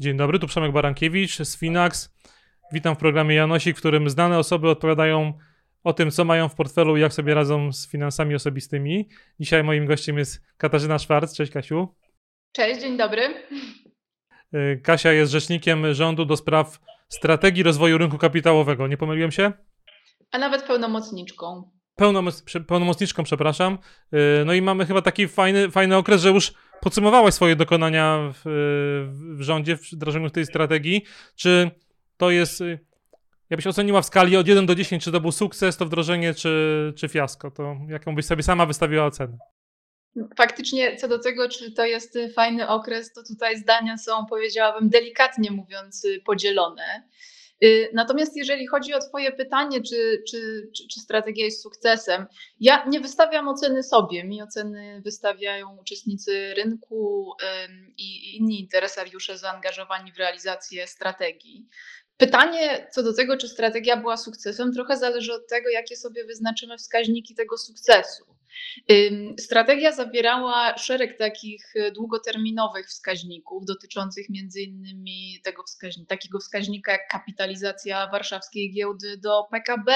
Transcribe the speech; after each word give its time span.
Dzień 0.00 0.16
dobry, 0.16 0.38
tu 0.38 0.46
Przemek 0.46 0.72
Barankiewicz 0.72 1.36
z 1.38 1.58
Finax. 1.58 2.14
Witam 2.72 2.94
w 2.94 2.98
programie 2.98 3.34
Janosik, 3.34 3.76
w 3.76 3.78
którym 3.80 4.10
znane 4.10 4.38
osoby 4.38 4.70
odpowiadają 4.70 5.32
o 5.84 5.92
tym, 5.92 6.10
co 6.10 6.24
mają 6.24 6.48
w 6.48 6.54
portfelu 6.54 6.96
i 6.96 7.00
jak 7.00 7.12
sobie 7.12 7.34
radzą 7.34 7.72
z 7.72 7.88
finansami 7.90 8.34
osobistymi. 8.34 9.08
Dzisiaj 9.40 9.64
moim 9.64 9.86
gościem 9.86 10.18
jest 10.18 10.42
Katarzyna 10.56 10.98
Szwarc. 10.98 11.36
Cześć 11.36 11.52
Kasiu. 11.52 11.94
Cześć, 12.52 12.80
dzień 12.80 12.96
dobry. 12.96 13.22
Y, 14.54 14.80
Kasia 14.84 15.12
jest 15.12 15.32
rzecznikiem 15.32 15.94
rządu 15.94 16.24
do 16.24 16.36
spraw 16.36 16.78
strategii 17.08 17.62
rozwoju 17.62 17.98
rynku 17.98 18.18
kapitałowego. 18.18 18.86
Nie 18.88 18.96
pomyliłem 18.96 19.30
się? 19.30 19.52
A 20.32 20.38
nawet 20.38 20.62
pełnomocniczką. 20.62 21.70
Pełnomoc- 22.00 22.64
pełnomocniczką, 22.64 23.22
przepraszam. 23.24 23.78
Y, 24.14 24.44
No 24.44 24.52
i 24.52 24.62
mamy 24.62 24.86
chyba 24.86 25.02
taki 25.02 25.28
fajny, 25.28 25.70
fajny 25.70 25.96
okres, 25.96 26.22
że 26.22 26.28
już 26.30 26.52
podsumowałaś 26.80 27.34
swoje 27.34 27.56
dokonania 27.56 28.32
w, 28.34 28.42
w 29.36 29.42
rządzie, 29.42 29.76
w 29.76 29.92
wdrażaniu 29.92 30.30
tej 30.30 30.46
strategii. 30.46 31.04
Czy 31.36 31.70
to 32.16 32.30
jest, 32.30 32.60
y, 32.60 32.78
jakbyś 33.50 33.66
oceniła 33.66 34.02
w 34.02 34.06
skali 34.06 34.36
od 34.36 34.48
1 34.48 34.66
do 34.66 34.74
10, 34.74 35.04
czy 35.04 35.12
to 35.12 35.20
był 35.20 35.32
sukces, 35.32 35.76
to 35.76 35.86
wdrożenie, 35.86 36.34
czy, 36.34 36.92
czy 36.96 37.08
fiasko? 37.08 37.50
To 37.50 37.76
jaką 37.88 38.14
byś 38.14 38.26
sobie 38.26 38.42
sama 38.42 38.66
wystawiła 38.66 39.06
ocenę? 39.06 39.38
Faktycznie 40.36 40.96
co 40.96 41.08
do 41.08 41.18
tego, 41.18 41.48
czy 41.48 41.72
to 41.72 41.84
jest 41.84 42.18
fajny 42.34 42.68
okres, 42.68 43.12
to 43.12 43.22
tutaj 43.22 43.58
zdania 43.58 43.98
są, 43.98 44.26
powiedziałabym, 44.26 44.88
delikatnie 44.88 45.50
mówiąc, 45.50 46.06
podzielone. 46.24 47.02
Y, 47.64 47.90
Natomiast 47.94 48.36
jeżeli 48.36 48.66
chodzi 48.66 48.94
o 48.94 49.00
Twoje 49.00 49.32
pytanie, 49.32 49.82
czy, 49.82 50.22
czy, 50.30 50.70
czy, 50.76 50.88
czy 50.88 51.00
strategia 51.00 51.44
jest 51.44 51.62
sukcesem, 51.62 52.26
ja 52.60 52.84
nie 52.88 53.00
wystawiam 53.00 53.48
oceny 53.48 53.82
sobie. 53.82 54.24
Mi 54.24 54.42
oceny 54.42 55.00
wystawiają 55.04 55.76
uczestnicy 55.76 56.54
rynku 56.54 57.32
i 57.98 58.36
inni 58.36 58.60
interesariusze 58.60 59.38
zaangażowani 59.38 60.12
w 60.12 60.18
realizację 60.18 60.86
strategii. 60.86 61.68
Pytanie 62.16 62.88
co 62.92 63.02
do 63.02 63.14
tego, 63.14 63.36
czy 63.36 63.48
strategia 63.48 63.96
była 63.96 64.16
sukcesem, 64.16 64.72
trochę 64.72 64.96
zależy 64.96 65.34
od 65.34 65.48
tego, 65.48 65.70
jakie 65.70 65.96
sobie 65.96 66.24
wyznaczymy 66.24 66.78
wskaźniki 66.78 67.34
tego 67.34 67.58
sukcesu. 67.58 68.39
Strategia 69.38 69.92
zawierała 69.92 70.78
szereg 70.78 71.18
takich 71.18 71.72
e, 71.76 71.90
długoterminowych 71.92 72.86
wskaźników 72.86 73.64
dotyczących 73.64 74.28
między 74.28 74.60
innymi 74.60 75.40
tego 75.44 75.62
wskaźnika, 75.62 76.08
takiego 76.08 76.38
wskaźnika 76.38 76.92
jak 76.92 77.08
kapitalizacja 77.08 78.06
warszawskiej 78.06 78.72
giełdy 78.72 79.16
do 79.16 79.44
PKB, 79.50 79.92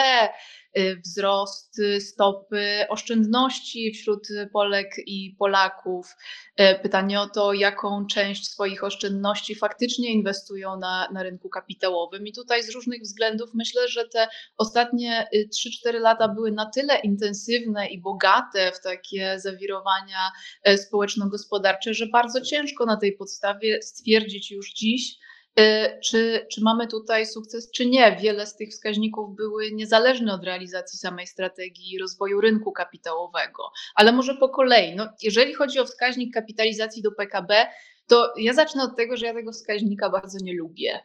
y, 0.79 1.01
wzrost 1.05 1.79
y, 1.79 2.01
stopy 2.01 2.87
oszczędności 2.89 3.93
wśród 3.95 4.29
Polek 4.53 4.89
i 5.07 5.37
Polaków. 5.39 6.17
E, 6.57 6.79
Pytanie 6.79 7.21
o 7.21 7.29
to, 7.29 7.53
jaką 7.53 8.07
część 8.07 8.49
swoich 8.49 8.85
oszczędności 8.85 9.55
faktycznie 9.55 10.13
inwestują 10.13 10.79
na, 10.79 11.09
na 11.13 11.23
rynku 11.23 11.49
kapitałowym. 11.49 12.27
I 12.27 12.33
tutaj 12.33 12.63
z 12.63 12.71
różnych 12.71 13.03
względów 13.03 13.51
myślę, 13.55 13.89
że 13.89 14.09
te 14.09 14.29
ostatnie 14.57 15.29
y, 15.35 15.49
3-4 15.89 16.01
lata 16.01 16.29
były 16.29 16.53
na 16.53 16.71
tyle 16.71 16.99
intensywne 16.99 17.89
i 17.89 18.01
bogate 18.01 18.44
w 18.75 18.83
takie 18.83 19.41
zawirowania 19.41 20.33
e, 20.63 20.79
społeczno-gospodarcze, 20.79 21.95
że 21.95 22.07
bardzo 22.07 22.41
ciężko 22.41 22.87
na 22.87 22.97
tej 22.97 23.13
podstawie 23.13 23.83
stwierdzić 23.83 24.51
już 24.51 24.73
dziś, 24.73 25.17
e, 25.59 26.01
czy, 26.01 26.47
czy 26.53 26.61
mamy 26.61 26.87
tutaj 26.87 27.27
sukces, 27.27 27.71
czy 27.71 27.87
nie. 27.87 28.17
Wiele 28.17 28.47
z 28.47 28.57
tych 28.57 28.69
wskaźników 28.69 29.37
były 29.37 29.73
niezależne 29.73 30.35
od 30.35 30.45
realizacji 30.45 30.99
samej 30.99 31.27
strategii 31.27 31.99
rozwoju 31.99 32.41
rynku 32.41 32.73
kapitałowego. 32.73 33.71
Ale 33.95 34.13
może 34.13 34.35
po 34.35 34.49
kolei. 34.49 34.97
No, 34.97 35.09
jeżeli 35.23 35.55
chodzi 35.55 35.79
o 35.79 35.85
wskaźnik 35.85 36.35
kapitalizacji 36.35 37.03
do 37.03 37.13
PKB, 37.13 37.67
to 38.09 38.33
ja 38.37 38.53
zacznę 38.53 38.83
od 38.83 38.97
tego, 38.97 39.17
że 39.17 39.27
ja 39.27 39.35
tego 39.35 39.53
wskaźnika 39.53 40.11
bardzo 40.11 40.39
nie 40.43 40.55
lubię. 40.55 41.01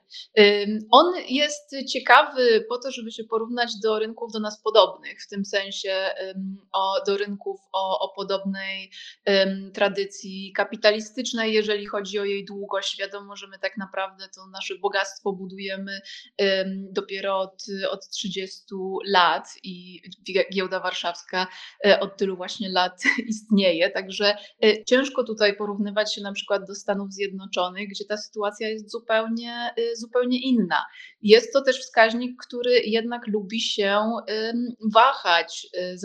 On 0.91 1.13
jest 1.29 1.75
ciekawy 1.93 2.65
po 2.69 2.77
to, 2.77 2.91
żeby 2.91 3.11
się 3.11 3.23
porównać 3.23 3.71
do 3.83 3.99
rynków 3.99 4.31
do 4.31 4.39
nas 4.39 4.61
podobnych, 4.61 5.23
w 5.23 5.27
tym 5.27 5.45
sensie 5.45 6.09
o, 6.73 7.03
do 7.07 7.17
rynków 7.17 7.59
o, 7.73 7.99
o 7.99 8.13
podobnej 8.15 8.91
tradycji 9.73 10.53
kapitalistycznej, 10.55 11.53
jeżeli 11.53 11.85
chodzi 11.85 12.19
o 12.19 12.25
jej 12.25 12.45
długość. 12.45 12.97
Wiadomo, 12.99 13.35
że 13.35 13.47
my 13.47 13.59
tak 13.59 13.77
naprawdę 13.77 14.25
to 14.35 14.47
nasze 14.47 14.75
bogactwo 14.75 15.33
budujemy 15.33 16.01
dopiero 16.91 17.39
od, 17.39 17.65
od 17.91 18.09
30 18.09 18.65
lat 19.05 19.49
i 19.63 20.01
giełda 20.53 20.79
warszawska 20.79 21.47
e, 21.85 21.99
od 21.99 22.17
tylu 22.17 22.35
właśnie 22.35 22.69
lat 22.69 23.03
istnieje, 23.27 23.89
także 23.89 24.37
e, 24.63 24.83
ciężko 24.85 25.23
tutaj 25.23 25.55
porównywać 25.55 26.15
się 26.15 26.21
na 26.21 26.31
przykład 26.31 26.67
do 26.67 26.75
Stanów 26.89 27.13
Zjednoczonych, 27.13 27.89
gdzie 27.89 28.05
ta 28.05 28.17
sytuacja 28.17 28.69
jest 28.69 28.91
zupełnie, 28.91 29.73
y, 29.79 29.95
zupełnie 29.95 30.41
inna. 30.41 30.85
Jest 31.21 31.53
to 31.53 31.61
też 31.61 31.79
wskaźnik, 31.79 32.41
który 32.47 32.71
jednak 32.85 33.27
lubi 33.27 33.61
się 33.61 33.99
wahać 34.93 35.67
y, 35.93 35.97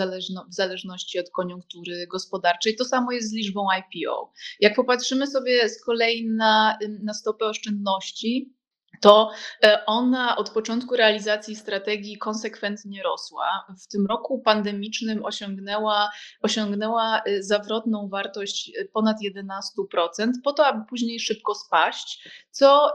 w 0.50 0.54
zależności 0.54 1.18
od 1.18 1.30
koniunktury 1.30 2.06
gospodarczej. 2.06 2.76
To 2.76 2.84
samo 2.84 3.12
jest 3.12 3.30
z 3.30 3.32
liczbą 3.32 3.66
IPO. 3.78 4.32
Jak 4.60 4.74
popatrzymy 4.74 5.26
sobie 5.26 5.68
z 5.68 5.84
kolei 5.84 6.26
na, 6.26 6.78
na 7.02 7.14
stopę 7.14 7.44
oszczędności, 7.44 8.54
to 9.00 9.30
e, 9.64 9.86
ona 9.86 10.36
od 10.36 10.50
początku 10.50 10.96
realizacji 10.96 11.56
strategii 11.56 12.18
konsekwentnie 12.18 13.02
rosła. 13.02 13.66
W 13.84 13.88
tym 13.88 14.06
roku 14.06 14.40
pandemicznym 14.40 15.24
osiągnęła, 15.24 16.10
osiągnęła 16.42 17.22
e, 17.22 17.42
zawrotną 17.42 18.08
wartość 18.08 18.72
e, 18.78 18.84
ponad 18.84 19.16
11%, 19.22 20.30
po 20.44 20.52
to, 20.52 20.66
aby 20.66 20.84
później 20.88 21.20
szybko 21.20 21.54
spaść, 21.54 22.28
co, 22.50 22.92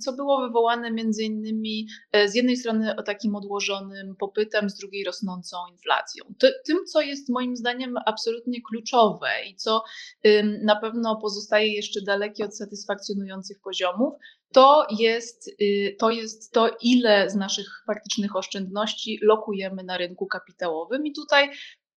co 0.00 0.12
było 0.12 0.40
wywołane 0.40 0.90
między 0.90 1.24
innymi 1.24 1.86
z 2.26 2.34
jednej 2.34 2.56
strony 2.56 2.96
o 2.96 3.02
takim 3.02 3.34
odłożonym 3.34 4.16
popytem, 4.16 4.70
z 4.70 4.78
drugiej 4.78 5.04
rosnącą 5.04 5.56
inflacją. 5.72 6.24
Ty, 6.38 6.52
tym, 6.66 6.84
co 6.92 7.00
jest 7.00 7.28
moim 7.28 7.56
zdaniem 7.56 7.94
absolutnie 8.06 8.62
kluczowe 8.62 9.28
i 9.46 9.56
co 9.56 9.82
na 10.62 10.76
pewno 10.76 11.16
pozostaje 11.16 11.74
jeszcze 11.74 12.00
dalekie 12.00 12.44
od 12.44 12.56
satysfakcjonujących 12.56 13.60
poziomów, 13.60 14.14
to 14.52 14.86
jest, 14.98 15.48
y, 15.62 15.96
to 15.98 16.10
jest 16.10 16.52
to, 16.52 16.76
ile 16.82 17.30
z 17.30 17.34
naszych 17.34 17.66
faktycznych 17.86 18.36
oszczędności 18.36 19.18
lokujemy 19.22 19.84
na 19.84 19.98
rynku 19.98 20.26
kapitałowym. 20.26 21.06
I 21.06 21.12
tutaj 21.12 21.50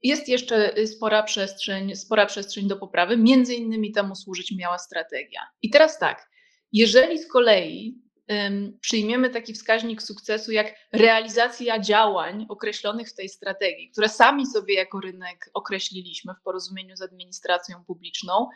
jest 0.04 0.30
jeszcze 0.30 0.78
y, 0.78 0.88
spora 0.88 1.24
przestrzeń, 1.24 1.96
spora 1.96 2.26
przestrzeń 2.26 2.68
do 2.68 2.78
poprawy. 2.78 3.18
Między 3.18 3.56
innymi 3.56 3.92
temu 3.92 4.16
służyć 4.16 4.56
miała 4.58 4.78
strategia. 4.78 5.42
I 5.62 5.70
teraz 5.70 6.00
tak, 6.00 6.30
jeżeli 6.74 7.20
z 7.20 7.28
kolei 7.28 8.02
ym, 8.32 8.78
przyjmiemy 8.82 9.30
taki 9.30 9.54
wskaźnik 9.54 10.02
sukcesu 10.02 10.52
jak 10.52 10.76
realizacja 10.92 11.80
działań 11.80 12.46
określonych 12.50 13.10
w 13.10 13.16
tej 13.16 13.30
strategii, 13.30 13.92
które 13.92 14.10
sami 14.10 14.48
sobie 14.48 14.74
jako 14.76 15.00
rynek 15.00 15.50
określiliśmy 15.54 16.34
w 16.34 16.44
porozumieniu 16.44 16.98
z 16.98 17.02
administracją 17.02 17.84
publiczną, 17.86 18.48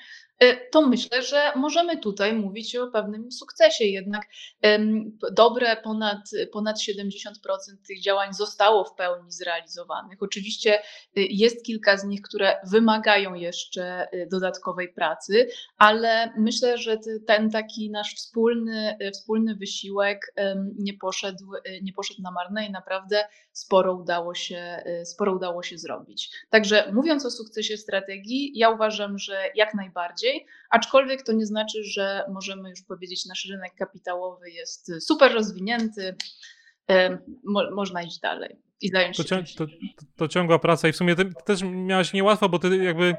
to 0.71 0.87
myślę, 0.87 1.21
że 1.21 1.51
możemy 1.55 1.97
tutaj 1.97 2.33
mówić 2.33 2.75
o 2.75 2.87
pewnym 2.87 3.31
sukcesie. 3.31 3.85
Jednak 3.85 4.21
dobre 5.31 5.77
ponad, 5.83 6.19
ponad 6.51 6.77
70% 6.77 6.99
tych 7.87 8.01
działań 8.01 8.33
zostało 8.33 8.85
w 8.85 8.95
pełni 8.95 9.31
zrealizowanych. 9.31 10.23
Oczywiście 10.23 10.79
y, 10.79 10.81
jest 11.29 11.65
kilka 11.65 11.97
z 11.97 12.03
nich, 12.03 12.21
które 12.21 12.55
wymagają 12.63 13.33
jeszcze 13.33 14.07
y, 14.13 14.27
dodatkowej 14.31 14.93
pracy, 14.93 15.47
ale 15.77 16.33
myślę, 16.37 16.77
że 16.77 16.97
ten 17.27 17.49
taki 17.49 17.91
nasz 17.91 18.15
wspólny, 18.15 18.97
y, 19.01 19.11
wspólny 19.11 19.55
wysiłek 19.55 20.33
nie 20.77 20.93
poszedł, 20.93 21.51
nie 21.81 21.93
poszedł 21.93 22.21
na 22.21 22.31
marne 22.31 22.65
i 22.65 22.71
naprawdę 22.71 23.27
sporo 23.55 23.93
udało 23.93 24.35
się, 24.35 24.83
y, 25.01 25.05
sporo 25.05 25.35
udało 25.35 25.63
się 25.63 25.77
zrobić. 25.77 26.31
Także 26.49 26.91
mówiąc 26.91 27.25
o 27.25 27.31
sukcesie 27.31 27.77
strategii, 27.77 28.51
ja 28.55 28.69
uważam, 28.69 29.17
że 29.19 29.43
jak 29.55 29.73
najbardziej, 29.73 30.45
aczkolwiek 30.69 31.23
to 31.23 31.33
nie 31.33 31.45
znaczy, 31.45 31.83
że 31.83 32.23
możemy 32.29 32.69
już 32.69 32.81
powiedzieć, 32.81 33.25
nasz 33.25 33.45
rynek 33.45 33.75
kapitałowy 33.75 34.49
jest 34.49 34.89
y, 34.89 35.01
super 35.01 35.33
rozwinięty, 35.33 36.15
mo, 37.43 37.71
można 37.71 38.03
iść 38.03 38.19
dalej 38.19 38.59
i 38.81 38.89
zająć 38.89 39.17
To, 39.17 39.23
się 39.23 39.29
cią, 39.29 39.43
to, 39.57 39.65
to, 40.15 40.27
ciągła 40.27 40.59
praca 40.59 40.87
i 40.87 40.91
w 40.91 40.95
sumie 40.95 41.15
ty 41.15 41.33
też 41.45 41.61
miałaś 41.63 42.13
niełatwo, 42.13 42.49
bo 42.49 42.59
ty 42.59 42.77
jakby 42.77 43.15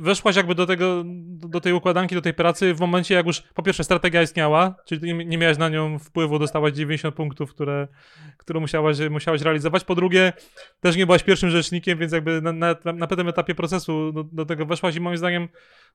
weszłaś 0.00 0.36
jakby 0.36 0.54
do 0.54 0.66
tego, 0.66 1.02
do 1.24 1.60
tej 1.60 1.72
układanki, 1.72 2.14
do 2.14 2.22
tej 2.22 2.34
pracy 2.34 2.74
w 2.74 2.80
momencie, 2.80 3.14
jak 3.14 3.26
już 3.26 3.40
po 3.40 3.62
pierwsze 3.62 3.84
strategia 3.84 4.22
istniała, 4.22 4.74
czyli 4.84 5.14
nie 5.26 5.38
miałaś 5.38 5.58
na 5.58 5.68
nią 5.68 5.98
wpływu, 5.98 6.38
dostałaś 6.38 6.72
90 6.72 7.14
punktów, 7.14 7.50
które, 7.50 7.88
które 8.36 8.60
musiałaś, 8.60 8.98
musiałaś 9.10 9.42
realizować. 9.42 9.84
Po 9.84 9.94
drugie, 9.94 10.32
też 10.80 10.96
nie 10.96 11.06
byłaś 11.06 11.22
pierwszym 11.22 11.50
rzecznikiem, 11.50 11.98
więc 11.98 12.12
jakby 12.12 12.42
na, 12.42 12.52
na, 12.52 12.74
na 12.94 13.06
pewnym 13.06 13.28
etapie 13.28 13.54
procesu 13.54 14.12
do, 14.12 14.24
do 14.24 14.46
tego 14.46 14.66
weszłaś 14.66 14.96
i 14.96 15.00
moim 15.00 15.18
zdaniem 15.18 15.48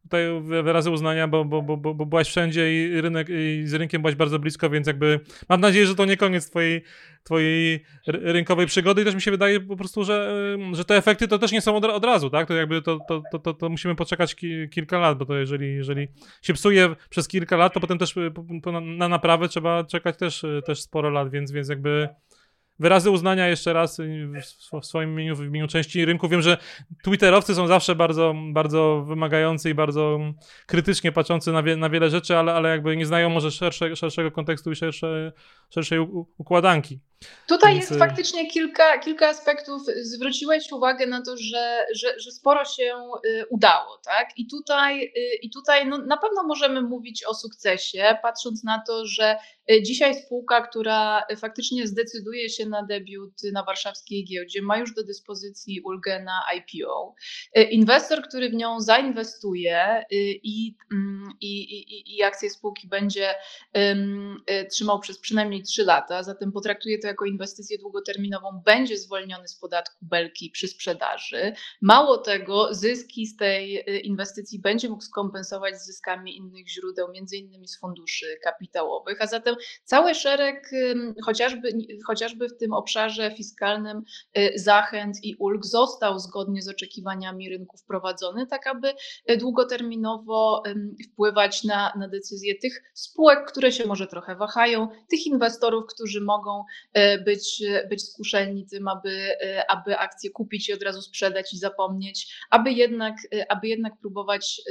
tutaj 0.04 0.42
wyrazy 0.64 0.92
uznania, 0.92 1.28
bo, 1.28 1.46
bo, 1.46 1.62
bo, 1.62 1.78
bo 1.78 2.06
byłaś 2.06 2.28
wszędzie 2.28 2.74
i, 2.74 3.02
rynek, 3.02 3.28
i 3.30 3.64
z 3.66 3.74
rynkiem 3.74 4.02
byłaś 4.02 4.16
bardzo 4.16 4.40
blisko, 4.40 4.70
więc 4.70 4.88
jakby 4.88 5.20
mam 5.50 5.62
nadzieję, 5.62 5.86
że 5.86 5.96
to 5.96 6.06
nie 6.06 6.18
koniec 6.18 6.50
twojej, 6.50 6.84
twojej 7.24 7.84
rynkowej 8.08 8.68
przygody 8.68 9.02
i 9.02 9.06
też 9.06 9.16
mi 9.16 9.22
się 9.22 9.32
wydaje 9.32 9.60
po 9.60 9.76
prostu, 9.76 10.04
że, 10.04 10.36
że 10.72 10.86
te 10.86 10.98
efekty 10.98 11.28
to 11.28 11.40
też 11.40 11.52
nie 11.52 11.62
są 11.62 11.76
od, 11.76 11.86
od 11.86 12.06
razu, 12.06 12.30
tak? 12.30 12.48
To 12.48 12.54
jakby 12.54 12.82
to, 12.82 13.00
to, 13.08 13.22
to, 13.32 13.40
to, 13.40 13.54
to 13.54 13.70
musimy 13.70 13.96
poczekać 13.96 14.36
ki, 14.36 14.70
kilka 14.70 15.00
lat, 15.00 15.18
bo 15.18 15.26
to 15.26 15.36
jeżeli, 15.36 15.76
jeżeli 15.76 16.08
się 16.42 16.54
psuje 16.54 16.96
przez 17.10 17.28
kilka 17.28 17.58
lat, 17.58 17.74
to 17.74 17.80
potem 17.80 17.98
też 17.98 18.16
na, 18.72 18.82
na 18.82 19.08
naprawę 19.08 19.48
trzeba 19.48 19.84
czekać 19.84 20.18
też, 20.18 20.46
też 20.66 20.82
sporo 20.82 21.10
lat, 21.10 21.30
więc, 21.32 21.52
więc 21.52 21.70
jakby 21.70 22.10
wyrazy 22.80 23.12
uznania 23.12 23.48
jeszcze 23.48 23.74
raz 23.74 24.02
w 24.82 24.86
swoim 24.86 25.12
imieniu, 25.12 25.36
w 25.36 25.46
imieniu 25.46 25.68
części 25.68 26.06
rynku. 26.06 26.30
Wiem, 26.30 26.42
że 26.42 26.58
Twitterowcy 27.04 27.56
są 27.56 27.68
zawsze 27.68 27.96
bardzo, 27.96 28.36
bardzo 28.54 29.04
wymagający 29.08 29.70
i 29.70 29.74
bardzo 29.74 30.20
krytycznie 30.66 31.12
patrzący 31.12 31.52
na, 31.52 31.64
wie, 31.64 31.78
na 31.78 31.90
wiele 31.90 32.10
rzeczy, 32.10 32.38
ale, 32.38 32.54
ale 32.54 32.70
jakby 32.70 32.98
nie 32.98 33.06
znają 33.06 33.30
może 33.30 33.52
szersze, 33.52 33.96
szerszego 33.96 34.32
kontekstu 34.32 34.72
i 34.72 34.76
szersze, 34.76 35.32
szerszej 35.70 36.00
układanki. 36.38 37.00
Tutaj 37.48 37.74
Więc... 37.74 37.82
jest 37.82 37.96
y, 37.96 38.00
faktycznie 38.00 38.48
kilka, 38.48 38.98
kilka 38.98 39.28
aspektów. 39.28 39.82
Zwróciłeś 40.02 40.72
uwagę 40.72 41.08
na 41.08 41.22
to, 41.22 41.38
że, 41.38 41.86
że, 41.96 42.20
że 42.20 42.32
sporo 42.32 42.66
się 42.66 42.94
y, 43.26 43.46
udało, 43.50 43.98
tak? 44.06 44.38
I 44.38 44.48
tutaj, 44.48 45.14
i 45.42 45.50
tutaj 45.50 45.88
no, 45.88 45.98
na 45.98 46.18
pewno 46.18 46.44
możemy 46.44 46.82
mówić 46.82 47.24
o 47.24 47.34
sukcesie, 47.34 48.18
patrząc 48.22 48.64
na 48.64 48.84
to, 48.88 49.06
że 49.06 49.38
dzisiaj 49.82 50.16
spółka, 50.16 50.62
która 50.62 51.24
faktycznie 51.38 51.88
zdecyduje 51.88 52.50
się 52.50 52.66
na 52.66 52.84
debiut 52.84 53.34
na 53.54 53.64
warszawskiej 53.64 54.26
giełdzie, 54.26 54.62
ma 54.62 54.78
już 54.78 54.94
do 54.94 55.04
dyspozycji 55.04 55.82
ulgę 55.82 56.24
na 56.24 56.42
IPO. 56.58 57.16
Inwestor, 57.70 58.22
który 58.22 58.50
w 58.50 58.54
nią 58.54 58.82
zainwestuje 58.82 60.00
y, 60.00 60.06
i, 60.44 60.76
mm, 60.92 61.34
i, 61.42 61.62
i, 61.62 62.18
i 62.18 62.24
akcje 62.24 62.50
spółki 62.50 62.88
będzie 62.88 63.34
um, 63.74 64.44
trzymał 64.72 65.00
przez 65.00 65.20
przynajmniej 65.20 65.64
3 65.64 65.84
lata, 65.84 66.24
zatem 66.24 66.52
potraktuje 66.52 67.00
to 67.00 67.09
jako 67.10 67.26
inwestycję 67.26 67.78
długoterminową, 67.78 68.62
będzie 68.66 68.98
zwolniony 68.98 69.48
z 69.48 69.56
podatku 69.56 69.98
belki 70.02 70.50
przy 70.50 70.68
sprzedaży. 70.68 71.54
Mało 71.82 72.18
tego, 72.18 72.74
zyski 72.74 73.26
z 73.26 73.36
tej 73.36 73.78
y, 73.80 74.00
inwestycji 74.00 74.60
będzie 74.60 74.90
mógł 74.90 75.04
skompensować 75.04 75.76
z 75.76 75.86
zyskami 75.86 76.38
innych 76.38 76.70
źródeł, 76.70 77.12
między 77.12 77.38
innymi 77.38 77.68
z 77.68 77.80
funduszy 77.80 78.26
kapitałowych, 78.44 79.22
a 79.22 79.28
zatem 79.28 79.56
cały 79.84 80.16
szereg 80.16 80.72
chociażby, 81.26 81.74
chociażby 82.06 82.50
w 82.50 82.58
tym 82.58 82.74
obszarze 82.74 83.32
fiskalnym 83.38 84.04
y, 84.38 84.52
zachęt 84.56 85.18
i 85.24 85.36
ulg 85.40 85.66
został 85.66 86.20
zgodnie 86.20 86.62
z 86.62 86.70
oczekiwaniami 86.70 87.50
rynku 87.50 87.78
wprowadzony, 87.78 88.48
tak 88.48 88.68
aby 88.68 88.94
y, 89.32 89.38
długoterminowo 89.38 90.64
wpływać 91.12 91.64
na, 91.64 91.94
na 91.98 92.08
decyzje 92.08 92.56
tych 92.56 92.84
spółek, 92.94 93.52
które 93.52 93.72
się 93.72 93.86
może 93.86 94.08
trochę 94.08 94.36
wahają, 94.36 94.88
tych 95.10 95.26
inwestorów, 95.26 95.86
którzy 95.94 96.22
mogą 96.22 96.64
być, 97.26 97.64
być 97.90 98.04
skuszeni 98.04 98.66
tym, 98.66 98.88
aby, 98.88 99.28
aby 99.68 99.98
akcje 99.98 100.30
kupić 100.30 100.70
i 100.70 100.74
od 100.74 100.84
razu 100.84 101.02
sprzedać 101.02 101.54
i 101.54 101.58
zapomnieć, 101.58 102.36
aby 102.50 102.72
jednak, 102.72 103.16
aby 103.50 103.68
jednak 103.68 103.94
próbować 104.02 104.62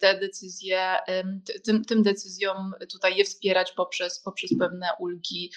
te 0.00 0.20
decyzje, 0.20 0.80
tym, 1.64 1.84
tym 1.84 2.02
decyzjom 2.02 2.72
tutaj 2.92 3.16
je 3.16 3.24
wspierać 3.24 3.72
poprzez, 3.72 4.20
poprzez 4.20 4.50
pewne 4.58 4.86
ulgi, 5.00 5.52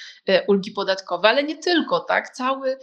ulgi 0.47 0.71
podatkowe, 0.71 1.29
ale 1.29 1.43
nie 1.43 1.57
tylko, 1.57 1.99
tak? 1.99 2.29
Cały, 2.29 2.77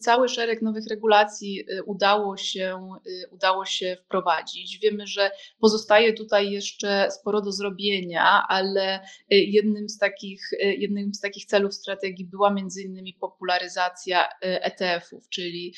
cały 0.00 0.28
szereg 0.28 0.62
nowych 0.62 0.86
regulacji 0.90 1.64
udało 1.86 2.36
się, 2.36 2.88
udało 3.30 3.64
się 3.64 3.96
wprowadzić. 4.04 4.78
Wiemy, 4.78 5.06
że 5.06 5.30
pozostaje 5.60 6.12
tutaj 6.12 6.50
jeszcze 6.50 7.10
sporo 7.10 7.40
do 7.40 7.52
zrobienia, 7.52 8.42
ale 8.48 9.00
jednym 9.30 9.88
z 9.88 9.98
takich, 9.98 10.50
jednym 10.60 11.14
z 11.14 11.20
takich 11.20 11.44
celów 11.44 11.74
strategii 11.90 12.24
była 12.24 12.50
między 12.50 12.82
innymi 12.82 13.14
popularyzacja 13.14 14.28
ETF-ów, 14.40 15.28
czyli, 15.28 15.74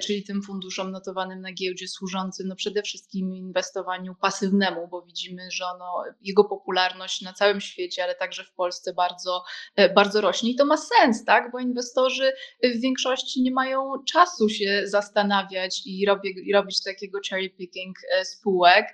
czyli 0.00 0.24
tym 0.24 0.42
funduszom 0.42 0.90
notowanym 0.90 1.40
na 1.40 1.52
giełdzie 1.52 1.88
służącym 1.88 2.48
no 2.48 2.56
przede 2.56 2.82
wszystkim 2.82 3.34
inwestowaniu 3.34 4.14
pasywnemu, 4.20 4.88
bo 4.88 5.02
widzimy, 5.02 5.50
że 5.50 5.64
ono, 5.66 6.04
jego 6.22 6.44
popularność 6.44 7.22
na 7.22 7.32
całym 7.32 7.60
świecie, 7.60 8.04
ale 8.04 8.14
także 8.14 8.44
w 8.44 8.52
Polsce 8.52 8.94
bardzo, 8.94 9.44
bardzo 9.94 10.20
rośnie 10.20 10.50
i 10.50 10.56
to 10.56 10.64
ma 10.64 10.76
sens, 10.76 11.24
tak? 11.24 11.52
bo 11.52 11.58
inwestorzy 11.58 12.32
w 12.62 12.80
większości 12.80 13.42
nie 13.42 13.50
mają 13.50 13.92
czasu 14.12 14.48
się 14.48 14.82
zastanawiać 14.84 15.82
i, 15.86 16.06
robię, 16.06 16.30
i 16.30 16.52
robić 16.52 16.82
takiego 16.82 17.18
cherry 17.30 17.50
picking 17.50 17.96
e, 18.12 18.24
spółek 18.24 18.86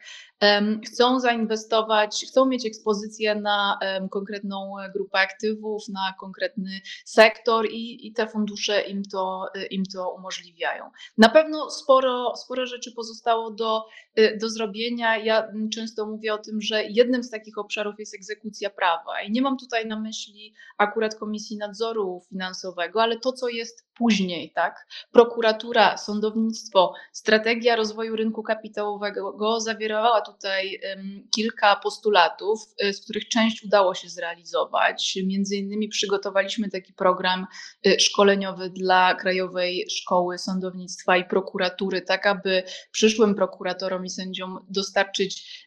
chcą 0.87 1.21
zainwestować, 1.21 2.25
chcą 2.29 2.47
mieć 2.47 2.67
ekspozycję 2.67 3.35
na 3.35 3.79
konkretną 4.11 4.75
grupę 4.95 5.19
aktywów, 5.19 5.89
na 5.89 6.15
konkretny 6.21 6.62
sektor 7.05 7.67
i, 7.67 8.07
i 8.07 8.13
te 8.13 8.27
fundusze 8.27 8.81
im 8.81 9.03
to, 9.05 9.47
im 9.71 9.83
to 9.87 10.11
umożliwiają. 10.11 10.91
Na 11.19 11.29
pewno 11.29 11.71
sporo, 11.71 12.37
sporo 12.37 12.67
rzeczy 12.67 12.93
pozostało 12.93 13.51
do, 13.51 13.85
do 14.41 14.49
zrobienia. 14.49 15.17
Ja 15.17 15.49
często 15.75 16.07
mówię 16.07 16.35
o 16.35 16.39
tym, 16.39 16.61
że 16.61 16.85
jednym 16.85 17.23
z 17.23 17.31
takich 17.31 17.59
obszarów 17.59 17.95
jest 17.99 18.15
egzekucja 18.15 18.71
prawa 18.71 19.23
i 19.23 19.31
nie 19.31 19.43
mam 19.43 19.59
tutaj 19.59 19.87
na 19.87 20.01
myśli 20.01 20.55
akurat 20.79 21.15
Komisji 21.15 21.57
Nadzoru 21.57 22.23
Finansowego, 22.29 23.03
ale 23.03 23.19
to, 23.19 23.33
co 23.33 23.49
jest 23.49 23.92
później, 24.03 24.53
tak? 24.55 24.87
Prokuratura, 25.13 25.97
sądownictwo, 25.97 26.95
strategia 27.13 27.77
rozwoju 27.77 28.17
rynku 28.17 28.43
kapitałowego 28.43 29.61
zawierała 29.61 30.21
tutaj 30.21 30.81
kilka 31.35 31.77
postulatów, 31.77 32.61
y, 32.85 32.93
z 32.93 33.05
których 33.05 33.29
część 33.29 33.65
udało 33.65 33.95
się 33.95 34.09
zrealizować. 34.09 35.19
Między 35.27 35.57
innymi 35.57 35.89
przygotowaliśmy 35.89 36.71
taki 36.71 36.93
program 36.93 37.47
y, 37.87 38.01
szkoleniowy 38.01 38.71
dla 38.71 39.15
Krajowej 39.15 39.87
Szkoły 39.91 40.39
Sądownictwa 40.39 41.17
i 41.17 41.25
Prokuratury, 41.25 42.01
tak 42.01 42.27
aby 42.27 42.63
przyszłym 42.91 43.35
prokuratorom 43.35 44.05
i 44.05 44.11
sędziom 44.11 44.67
dostarczyć 44.69 45.63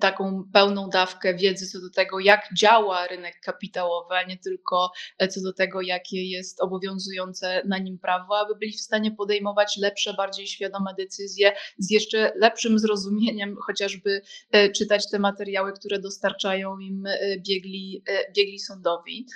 taką 0.00 0.44
pełną 0.52 0.88
dawkę 0.88 1.34
wiedzy 1.34 1.66
co 1.66 1.80
do 1.80 1.90
tego, 1.90 2.20
jak 2.20 2.48
działa 2.56 3.06
rynek 3.06 3.40
kapitałowy, 3.40 4.14
a 4.14 4.22
nie 4.22 4.38
tylko 4.38 4.90
e, 5.18 5.28
co 5.28 5.40
do 5.40 5.52
tego, 5.52 5.80
jakie 5.80 6.30
jest 6.30 6.60
obowiązujące 6.60 7.62
na 7.64 7.77
nim 7.78 7.98
prawo, 7.98 8.38
aby 8.38 8.54
byli 8.54 8.72
w 8.72 8.80
stanie 8.80 9.10
podejmować 9.12 9.76
lepsze, 9.76 10.14
bardziej 10.14 10.46
świadome 10.46 10.94
decyzje 10.98 11.52
z 11.78 11.90
jeszcze 11.90 12.32
lepszym 12.36 12.78
zrozumieniem, 12.78 13.56
chociażby 13.66 14.22
e, 14.50 14.70
czytać 14.70 15.10
te 15.10 15.18
materiały, 15.18 15.72
które 15.72 15.98
dostarczają 15.98 16.78
im 16.78 17.06
e, 17.06 17.18
biegli, 17.48 18.02
e, 18.08 18.32
biegli 18.32 18.58
sądowi. 18.58 19.26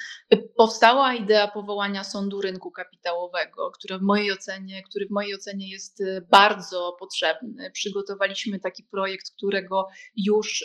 Powstała 0.57 1.15
idea 1.15 1.49
powołania 1.49 2.05
sądu 2.05 2.41
rynku 2.41 2.71
kapitałowego, 2.71 3.71
który 3.71 3.99
w 3.99 4.03
mojej 4.03 4.33
ocenie, 4.33 4.83
który 4.83 5.07
w 5.07 5.11
mojej 5.11 5.35
ocenie 5.35 5.71
jest 5.71 6.03
bardzo 6.31 6.97
potrzebny. 6.99 7.71
Przygotowaliśmy 7.71 8.61
taki 8.61 8.83
projekt, 8.83 9.31
którego 9.37 9.87
już 10.17 10.65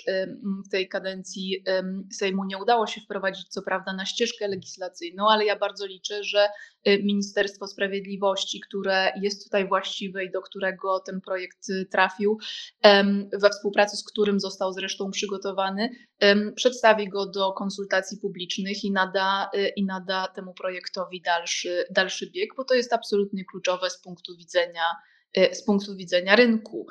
w 0.66 0.70
tej 0.70 0.90
kadencji 0.90 1.64
Sejmu 2.14 2.46
nie 2.46 2.58
udało 2.58 2.88
się 2.88 3.02
wprowadzić, 3.02 3.48
co 3.48 3.62
prawda, 3.62 3.94
na 3.94 4.06
ścieżkę 4.06 4.48
legislacyjną, 4.48 5.30
ale 5.30 5.46
ja 5.46 5.56
bardzo 5.56 5.86
liczę, 5.86 6.24
że 6.24 6.50
Ministerstwo 7.04 7.68
Sprawiedliwości, 7.68 8.60
które 8.60 9.12
jest 9.22 9.44
tutaj 9.44 9.68
właściwe 9.68 10.26
i 10.26 10.32
do 10.32 10.42
którego 10.42 11.00
ten 11.00 11.22
projekt 11.22 11.70
y, 11.70 11.86
trafił, 11.92 12.38
we 13.42 13.50
współpracy 13.50 13.98
z 13.98 14.04
którym 14.04 14.40
został 14.40 14.74
zresztą 14.74 15.12
przygotowany, 15.12 15.90
przedstawi 16.56 17.10
go 17.10 17.26
do 17.26 17.52
konsultacji 17.52 18.18
publicznych 18.18 18.84
i 18.84 18.92
nada, 18.92 19.50
y, 19.56 19.68
i 19.76 19.86
nada 19.86 20.28
temu 20.28 20.54
projektowi 20.54 21.22
dalszy, 21.22 21.86
dalszy 21.92 22.32
bieg, 22.32 22.50
bo 22.58 22.64
to 22.64 22.74
jest 22.74 22.94
absolutnie 22.94 23.46
kluczowe 23.46 23.90
z 23.90 24.02
punktu 24.02 24.38
widzenia, 24.38 24.84
y, 25.38 25.56
z 25.56 25.64
punktu 25.64 25.96
widzenia 25.96 26.36
rynku. 26.36 26.88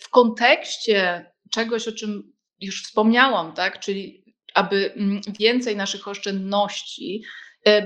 W 0.00 0.08
kontekście 0.08 1.30
czegoś, 1.50 1.88
o 1.88 1.92
czym 1.92 2.32
już 2.60 2.82
wspomniałam, 2.82 3.54
tak, 3.54 3.80
czyli 3.80 4.28
aby 4.54 4.92
mm, 4.92 5.20
więcej 5.38 5.76
naszych 5.76 6.08
oszczędności 6.08 7.22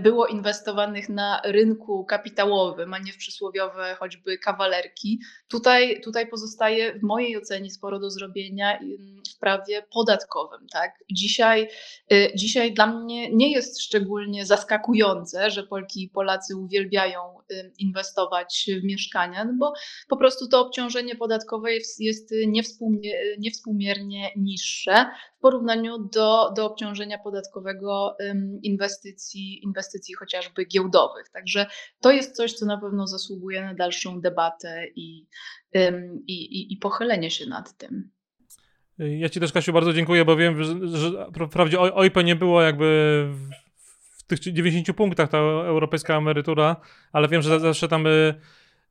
było 0.02 0.26
inwestowanych 0.26 1.08
na 1.08 1.40
rynku 1.44 2.04
kapitałowym, 2.04 2.94
a 2.94 2.98
nie 2.98 3.12
w 3.12 3.16
przysłowiowe 3.16 3.96
choćby 3.98 4.38
kawalerki. 4.38 5.20
Tutaj, 5.48 6.00
tutaj 6.00 6.26
pozostaje 6.26 6.98
w 6.98 7.02
mojej 7.02 7.36
ocenie 7.36 7.70
sporo 7.70 7.98
do 7.98 8.10
zrobienia 8.10 8.78
w 9.31 9.38
prawie 9.38 9.83
podatkowym. 9.95 10.67
Tak? 10.73 11.05
Dzisiaj, 11.12 11.69
e, 12.12 12.37
dzisiaj 12.37 12.75
dla 12.75 12.87
mnie 12.87 13.35
nie 13.35 13.52
jest 13.52 13.83
szczególnie 13.83 14.47
zaskakujące, 14.47 15.50
że 15.50 15.62
Polki 15.62 16.02
i 16.02 16.09
Polacy 16.09 16.57
uwielbiają 16.57 17.21
inwestować 17.79 18.71
w 18.81 18.85
mieszkania, 18.85 19.45
no 19.45 19.52
bo 19.59 19.73
po 20.09 20.17
prostu 20.17 20.49
to 20.49 20.61
obciążenie 20.61 21.17
podatkowe 21.17 21.73
jest, 21.73 22.00
jest 22.00 22.35
niewspółmiernie 23.38 24.31
niższe 24.37 25.07
w 25.38 25.41
porównaniu 25.41 25.99
do, 25.99 26.50
do 26.57 26.67
obciążenia 26.67 27.19
podatkowego 27.19 28.17
inwestycji 28.62 29.64
inwestycji 29.64 30.14
chociażby 30.14 30.64
giełdowych. 30.64 31.29
Także 31.29 31.67
to 32.00 32.11
jest 32.11 32.37
coś, 32.37 32.52
co 32.52 32.67
na 32.67 32.79
pewno 32.79 33.07
zasługuje 33.07 33.62
na 33.62 33.75
dalszą 33.75 34.21
debatę 34.21 34.87
i, 34.97 35.26
i, 36.26 36.33
i, 36.33 36.73
i 36.73 36.76
pochylenie 36.76 37.31
się 37.31 37.47
nad 37.47 37.76
tym. 37.76 38.11
Ja 39.18 39.28
Ci 39.28 39.40
też, 39.40 39.52
Kasiu, 39.52 39.73
bardzo 39.73 39.92
dziękuję, 39.92 40.25
bo 40.25 40.37
wiem, 40.37 40.64
że, 40.64 40.88
że 40.88 41.26
wprawdzie 41.49 41.80
OIP 41.80 42.16
nie 42.25 42.37
było 42.37 42.62
jakby 42.62 42.85
w, 43.30 43.50
w 44.18 44.23
tych 44.23 44.38
90 44.38 44.97
punktach 44.97 45.28
ta 45.28 45.38
europejska 45.38 46.16
emerytura, 46.16 46.76
ale 47.12 47.28
wiem, 47.28 47.42
że 47.42 47.61
zawsze 47.61 47.88
tam 47.88 48.06
y, 48.06 48.35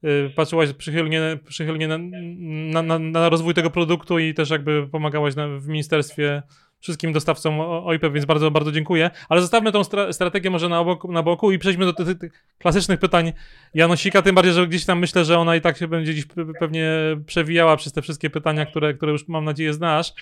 y, 0.04 0.32
patrzyłaś 0.36 0.74
przychylnie, 0.74 1.38
przychylnie 1.48 1.88
na, 1.88 1.98
na, 1.98 2.82
na, 2.82 3.00
na, 3.00 3.30
rozwój 3.30 3.54
tego 3.54 3.70
produktu 3.70 4.20
i 4.20 4.34
też 4.34 4.50
jakby 4.50 4.88
pomagałaś 4.88 5.34
w 5.60 5.68
ministerstwie 5.68 6.44
wszystkim 6.82 7.14
dostawcom 7.14 7.60
OIP, 7.60 8.02
więc 8.14 8.26
bardzo, 8.26 8.52
bardzo 8.52 8.72
dziękuję. 8.72 9.10
Ale 9.30 9.42
zostawmy 9.42 9.72
tą 9.72 9.84
stra 9.84 10.14
strategię 10.14 10.50
może 10.50 10.70
na 10.70 10.84
boku, 10.84 11.12
na 11.12 11.24
boku 11.24 11.52
i 11.52 11.60
przejdźmy 11.60 11.86
do 11.86 11.94
tych, 11.94 12.20
tych 12.20 12.46
klasycznych 12.60 13.00
pytań 13.00 13.34
Janosika, 13.74 14.22
tym 14.22 14.36
bardziej, 14.36 14.54
że 14.54 14.68
gdzieś 14.68 14.86
tam 14.86 15.00
myślę, 15.00 15.26
że 15.26 15.40
ona 15.40 15.56
i 15.56 15.62
tak 15.62 15.78
się 15.78 15.88
będzie 15.88 16.16
dziś 16.16 16.26
pewnie 16.60 16.92
przewijała 17.26 17.78
przez 17.78 17.94
te 17.94 18.02
wszystkie 18.02 18.30
pytania, 18.30 18.66
które, 18.66 18.94
które 18.94 19.12
już 19.12 19.28
mam 19.28 19.46
nadzieję 19.46 19.74
znasz. 19.74 20.14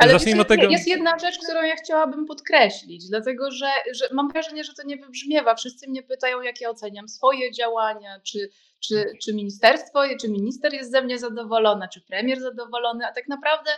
Ale 0.00 0.12
Zacznijmy 0.12 0.42
od 0.42 0.48
tego... 0.48 0.62
jest 0.62 0.88
jedna 0.88 1.18
rzecz, 1.18 1.38
którą 1.44 1.62
ja 1.62 1.76
chciałabym 1.76 2.26
podkreślić, 2.26 3.08
dlatego 3.08 3.50
że, 3.50 3.66
że 3.94 4.14
mam 4.14 4.28
wrażenie, 4.28 4.64
że 4.64 4.72
to 4.74 4.86
nie 4.86 4.96
wybrzmiewa. 4.96 5.54
Wszyscy 5.54 5.90
mnie 5.90 6.02
pytają, 6.02 6.42
jak 6.42 6.60
ja 6.60 6.70
oceniam 6.70 7.08
swoje 7.08 7.52
działania, 7.52 8.20
czy 8.22 8.50
czy, 8.88 9.04
czy 9.22 9.34
ministerstwo, 9.34 10.00
czy 10.20 10.28
minister 10.28 10.72
jest 10.74 10.90
ze 10.90 11.02
mnie 11.02 11.18
zadowolona, 11.18 11.88
czy 11.88 12.00
premier 12.00 12.40
zadowolony, 12.40 13.06
a 13.06 13.12
tak 13.12 13.28
naprawdę 13.28 13.70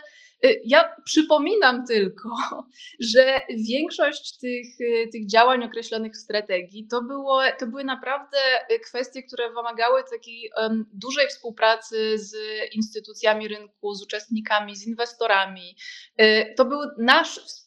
y, 0.45 0.61
ja 0.65 0.95
przypominam 1.05 1.85
tylko, 1.85 2.29
że 3.13 3.41
większość 3.69 4.37
tych, 4.37 4.81
y, 4.81 5.09
tych 5.11 5.27
działań 5.27 5.63
określonych 5.63 6.13
w 6.13 6.17
strategii 6.17 6.87
to, 6.87 7.01
było, 7.01 7.41
to 7.59 7.67
były 7.67 7.83
naprawdę 7.83 8.37
kwestie, 8.85 9.23
które 9.23 9.49
wymagały 9.49 10.03
takiej 10.11 10.51
um, 10.57 10.85
dużej 10.93 11.27
współpracy 11.27 12.19
z 12.19 12.35
instytucjami 12.73 13.47
rynku, 13.47 13.93
z 13.93 14.03
uczestnikami, 14.03 14.75
z 14.75 14.87
inwestorami. 14.87 15.75
Y, 16.21 16.53
to 16.57 16.65
był 16.65 16.79
nasz 16.97 17.39
wspólny 17.39 17.66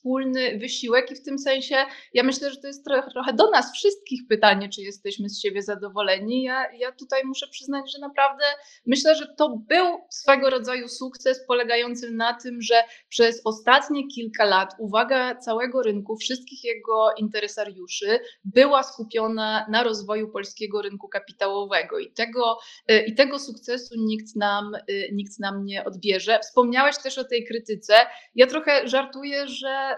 wysiłek 0.59 1.11
i 1.11 1.15
w 1.15 1.23
tym 1.23 1.39
sensie 1.39 1.77
ja 2.15 2.23
myślę, 2.23 2.51
że 2.51 2.57
to 2.57 2.67
jest 2.67 2.85
trochę, 2.85 3.11
trochę 3.11 3.33
do 3.33 3.51
nas 3.51 3.73
wszystkich 3.73 4.21
pytanie, 4.29 4.69
czy 4.69 4.83
jesteśmy 4.83 5.29
z 5.29 5.41
siebie 5.41 5.63
zadowoleni. 5.63 6.43
Ja, 6.43 6.73
ja 6.73 6.93
tutaj 6.93 7.25
muszę 7.25 7.47
przyznać, 7.49 7.93
że 7.93 7.99
naprawdę 7.99 8.45
myślę, 8.87 9.15
że 9.15 9.27
to 9.39 9.49
był 9.49 9.87
swego 10.11 10.51
rodzaju 10.51 10.89
sukces 10.89 11.47
polegający 11.47 12.11
na 12.11 12.35
tym, 12.35 12.63
że 12.63 12.75
przez 13.09 13.41
ostatnie 13.45 14.09
kilka 14.09 14.45
lat 14.45 14.75
uwaga 14.79 15.35
całego 15.35 15.83
rynku, 15.83 16.17
wszystkich 16.17 16.65
jego 16.65 17.11
interesariuszy 17.19 18.21
była 18.45 18.83
skupiona 18.83 19.67
na 19.71 19.83
rozwoju 19.83 20.29
polskiego 20.29 20.83
rynku 20.83 21.09
kapitałowego 21.09 21.99
i 21.99 22.13
tego, 22.13 22.59
y, 22.91 23.05
i 23.07 23.15
tego 23.15 23.39
sukcesu 23.39 23.95
nikt 23.99 24.37
nam, 24.37 24.75
y, 24.91 25.09
nikt 25.13 25.39
nam 25.39 25.65
nie 25.65 25.85
odbierze. 25.85 26.39
Wspomniałeś 26.43 26.99
też 26.99 27.19
o 27.19 27.25
tej 27.25 27.45
krytyce. 27.45 27.95
Ja 28.35 28.47
trochę 28.47 28.89
żartuję, 28.89 29.49
że 29.49 29.90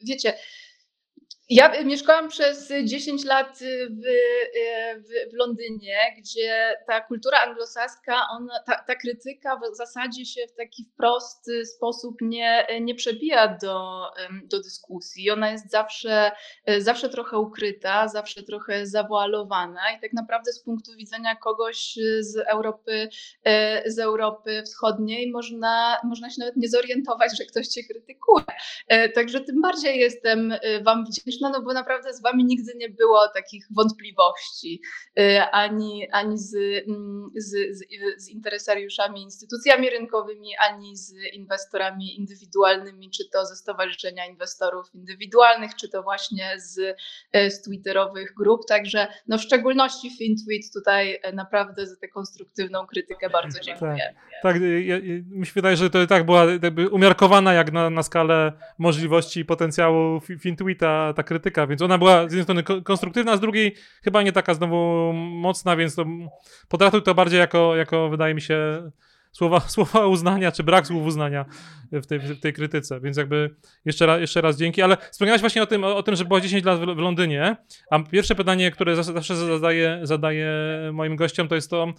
wiecie, 0.00 0.34
ja 1.50 1.82
mieszkałam 1.84 2.28
przez 2.28 2.72
10 2.84 3.24
lat 3.24 3.58
w, 3.90 4.04
w, 5.00 5.30
w, 5.30 5.34
Londynie, 5.36 5.98
gdzie 6.18 6.76
ta 6.86 7.00
kultura 7.00 7.38
anglosaska, 7.38 8.26
ona, 8.30 8.54
ta, 8.66 8.84
ta, 8.86 8.94
krytyka 8.94 9.56
w 9.56 9.76
zasadzie 9.76 10.24
się 10.24 10.40
w 10.46 10.56
taki 10.56 10.84
prosty 10.96 11.66
sposób 11.66 12.14
nie, 12.20 12.66
nie 12.80 12.94
przebija 12.94 13.58
do, 13.62 14.02
do 14.44 14.60
dyskusji. 14.60 15.30
Ona 15.30 15.50
jest 15.50 15.70
zawsze, 15.70 16.32
zawsze 16.78 17.08
trochę 17.08 17.38
ukryta, 17.38 18.08
zawsze 18.08 18.42
trochę 18.42 18.86
zawoalowana 18.86 19.80
i 19.98 20.00
tak 20.00 20.12
naprawdę 20.12 20.52
z 20.52 20.62
punktu 20.62 20.92
widzenia 20.96 21.36
kogoś 21.36 21.98
z 22.20 22.36
Europy, 22.36 23.08
z 23.86 23.98
Europy 23.98 24.62
Wschodniej 24.62 25.30
można, 25.30 25.98
można 26.04 26.30
się 26.30 26.36
nawet 26.38 26.56
nie 26.56 26.68
zorientować, 26.68 27.38
że 27.38 27.44
ktoś 27.44 27.68
cię 27.68 27.84
krytykuje. 27.84 28.44
Także 29.14 29.40
tym 29.40 29.60
bardziej 29.60 29.98
jestem 29.98 30.54
Wam 30.82 31.04
wdzięczna 31.04 31.33
no 31.40 31.62
bo 31.62 31.72
naprawdę 31.72 32.14
z 32.14 32.22
wami 32.22 32.44
nigdy 32.44 32.72
nie 32.76 32.88
było 32.88 33.28
takich 33.34 33.66
wątpliwości, 33.70 34.82
y, 35.18 35.42
ani, 35.52 36.08
ani 36.12 36.38
z, 36.38 36.54
mm, 36.88 37.30
z, 37.36 37.78
z, 37.78 37.84
z 38.24 38.28
interesariuszami, 38.28 39.22
instytucjami 39.22 39.90
rynkowymi, 39.90 40.50
ani 40.70 40.96
z 40.96 41.14
inwestorami 41.32 42.16
indywidualnymi, 42.16 43.10
czy 43.10 43.28
to 43.32 43.46
ze 43.46 43.56
Stowarzyszenia 43.56 44.26
Inwestorów 44.26 44.94
Indywidualnych, 44.94 45.74
czy 45.74 45.88
to 45.88 46.02
właśnie 46.02 46.60
z, 46.60 46.96
e, 47.32 47.50
z 47.50 47.62
twitterowych 47.62 48.34
grup. 48.36 48.60
Także 48.68 49.06
no 49.26 49.38
w 49.38 49.42
szczególności 49.42 50.10
FinTweet 50.18 50.72
tutaj 50.74 51.20
e, 51.22 51.32
naprawdę 51.32 51.86
za 51.86 51.96
tę 51.96 52.08
konstruktywną 52.08 52.86
krytykę 52.86 53.30
bardzo 53.30 53.58
tak, 53.58 53.64
dziękuję. 53.64 54.14
Tak, 54.42 54.54
tak 54.54 54.62
ja, 54.62 54.96
mi 55.30 55.46
się 55.46 55.52
wydaje, 55.54 55.76
że 55.76 55.90
to 55.90 56.06
tak 56.06 56.26
była 56.26 56.46
umiarkowana 56.90 57.52
jak 57.52 57.72
na, 57.72 57.90
na 57.90 58.02
skalę 58.02 58.52
możliwości 58.78 59.40
i 59.40 59.44
potencjału 59.44 60.20
FinTweeta 60.20 61.12
ta 61.16 61.22
krytyka, 61.24 61.66
więc 61.66 61.82
ona 61.82 61.98
była 61.98 62.20
z 62.20 62.32
jednej 62.32 62.42
strony 62.42 62.62
konstruktywna, 62.82 63.36
z 63.36 63.40
drugiej 63.40 63.74
chyba 64.04 64.22
nie 64.22 64.32
taka 64.32 64.54
znowu 64.54 65.12
mocna, 65.14 65.76
więc 65.76 65.94
to 65.94 66.04
potraktuj 66.68 67.02
to 67.02 67.14
bardziej 67.14 67.38
jako, 67.38 67.76
jako 67.76 68.08
wydaje 68.08 68.34
mi 68.34 68.40
się, 68.40 68.90
słowa, 69.34 69.60
słowa 69.76 70.06
uznania, 70.06 70.52
czy 70.52 70.62
brak 70.62 70.86
słów 70.86 71.06
uznania 71.06 71.44
w 71.92 72.06
tej, 72.06 72.18
w 72.18 72.40
tej 72.40 72.52
krytyce, 72.52 73.00
więc 73.00 73.16
jakby 73.16 73.54
jeszcze 73.84 74.06
raz, 74.06 74.20
jeszcze 74.20 74.40
raz 74.40 74.56
dzięki, 74.56 74.82
ale 74.82 74.96
wspomniałeś 75.10 75.40
właśnie 75.40 75.62
o 75.62 75.66
tym, 75.66 75.84
o, 75.84 75.96
o 75.96 76.02
tym, 76.02 76.16
że 76.16 76.24
była 76.24 76.40
10 76.40 76.64
lat 76.64 76.80
w, 76.80 76.82
w, 76.82 76.98
Londynie, 76.98 77.56
a 77.90 77.98
pierwsze 77.98 78.34
pytanie, 78.34 78.70
które 78.70 79.02
zawsze 79.02 79.36
zadaję, 79.36 80.00
zadaję 80.02 80.50
moim 80.92 81.16
gościom, 81.16 81.48
to 81.48 81.54
jest 81.54 81.70
to, 81.70 81.92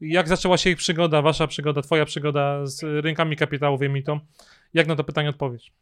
jak 0.00 0.28
zaczęła 0.28 0.56
się 0.56 0.70
ich 0.70 0.76
przygoda, 0.76 1.22
wasza 1.22 1.46
przygoda, 1.46 1.82
twoja 1.82 2.04
przygoda 2.04 2.66
z 2.66 2.82
rynkami 2.82 3.36
kapitałowymi, 3.36 4.02
to. 4.02 4.20
Jak 4.74 4.86
na 4.86 4.96
to 4.96 5.04
pytanie 5.04 5.28
odpowiesz? 5.28 5.72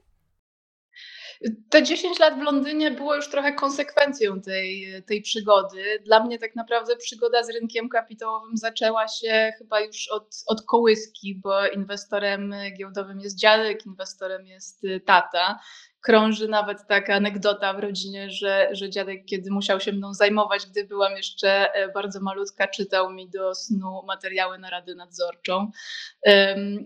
Te 1.71 1.83
10 1.83 2.19
lat 2.19 2.39
w 2.39 2.43
Londynie 2.43 2.91
było 2.91 3.15
już 3.15 3.31
trochę 3.31 3.53
konsekwencją 3.53 4.41
tej, 4.41 5.03
tej 5.07 5.23
przygody. 5.23 6.03
Dla 6.05 6.25
mnie 6.25 6.39
tak 6.39 6.57
naprawdę 6.57 6.97
przygoda 6.97 7.45
z 7.45 7.51
rynkiem 7.51 7.89
kapitałowym 7.89 8.57
zaczęła 8.57 9.09
się 9.09 9.53
chyba 9.59 9.81
już 9.81 10.09
od, 10.09 10.45
od 10.47 10.63
kołyski, 10.63 11.35
bo 11.35 11.67
inwestorem 11.67 12.55
giełdowym 12.79 13.21
jest 13.21 13.39
dziadek, 13.39 13.87
inwestorem 13.87 14.47
jest 14.47 14.83
tata 15.05 15.61
krąży 16.03 16.49
nawet 16.49 16.87
taka 16.87 17.15
anegdota 17.15 17.75
w 17.75 17.79
rodzinie, 17.79 18.31
że, 18.31 18.69
że 18.73 18.91
dziadek, 18.91 19.25
kiedy 19.25 19.51
musiał 19.51 19.81
się 19.81 19.93
mną 19.93 20.15
zajmować, 20.15 20.67
gdy 20.67 20.85
byłam 20.85 21.17
jeszcze 21.17 21.75
e, 21.75 21.89
bardzo 21.93 22.21
malutka, 22.21 22.69
czytał 22.69 23.11
mi 23.11 23.31
do 23.31 23.55
snu 23.55 24.03
materiały 24.07 24.59
na 24.59 24.71
radę 24.71 24.95
nadzorczą, 24.95 25.71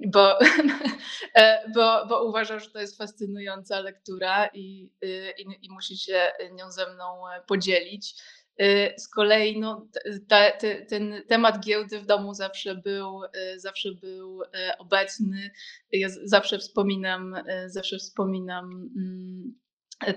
bo, 0.06 0.40
e, 1.34 1.70
bo, 1.74 2.06
bo 2.06 2.24
uważał, 2.24 2.60
że 2.60 2.70
to 2.70 2.78
jest 2.78 2.98
fascynująca 2.98 3.80
lektura 3.80 4.46
i, 4.46 4.90
y, 5.04 5.34
i, 5.38 5.66
i 5.66 5.70
musi 5.70 5.98
się 5.98 6.32
nią 6.52 6.70
ze 6.70 6.94
mną 6.94 7.22
podzielić. 7.46 8.14
Y, 8.60 8.94
z 8.96 9.08
kolei 9.08 9.60
no, 9.60 9.86
ta, 10.28 10.50
te, 10.50 10.86
ten 10.86 11.22
temat 11.28 11.60
giełdy 11.60 12.00
w 12.00 12.06
domu 12.06 12.34
zawsze 12.34 12.74
był, 12.74 13.24
y, 13.24 13.60
zawsze 13.60 13.88
był 13.92 14.42
y, 14.42 14.46
obecny. 14.78 15.50
Ja 15.92 16.08
zawsze 16.24 16.58
wspominam, 16.58 17.36
zawsze 17.66 17.98
wspominam 17.98 18.90
mm, 18.96 19.54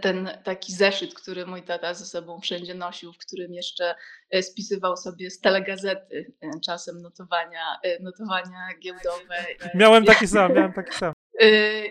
ten 0.01 0.29
taki 0.43 0.73
zeszyt, 0.73 1.13
który 1.13 1.45
mój 1.45 1.63
tata 1.63 1.93
ze 1.93 2.05
sobą 2.05 2.39
wszędzie 2.39 2.75
nosił, 2.75 3.13
w 3.13 3.17
którym 3.17 3.53
jeszcze 3.53 3.95
spisywał 4.41 4.97
sobie 4.97 5.29
z 5.31 5.39
telegazety 5.39 6.33
czasem 6.65 7.01
notowania, 7.01 7.79
notowania 7.99 8.69
giełdowe. 8.79 9.45
Miałem 9.75 10.05
taki 10.05 10.27
sam, 10.27 10.53
miałem 10.53 10.73
taki 10.73 10.93
sam. 10.93 11.13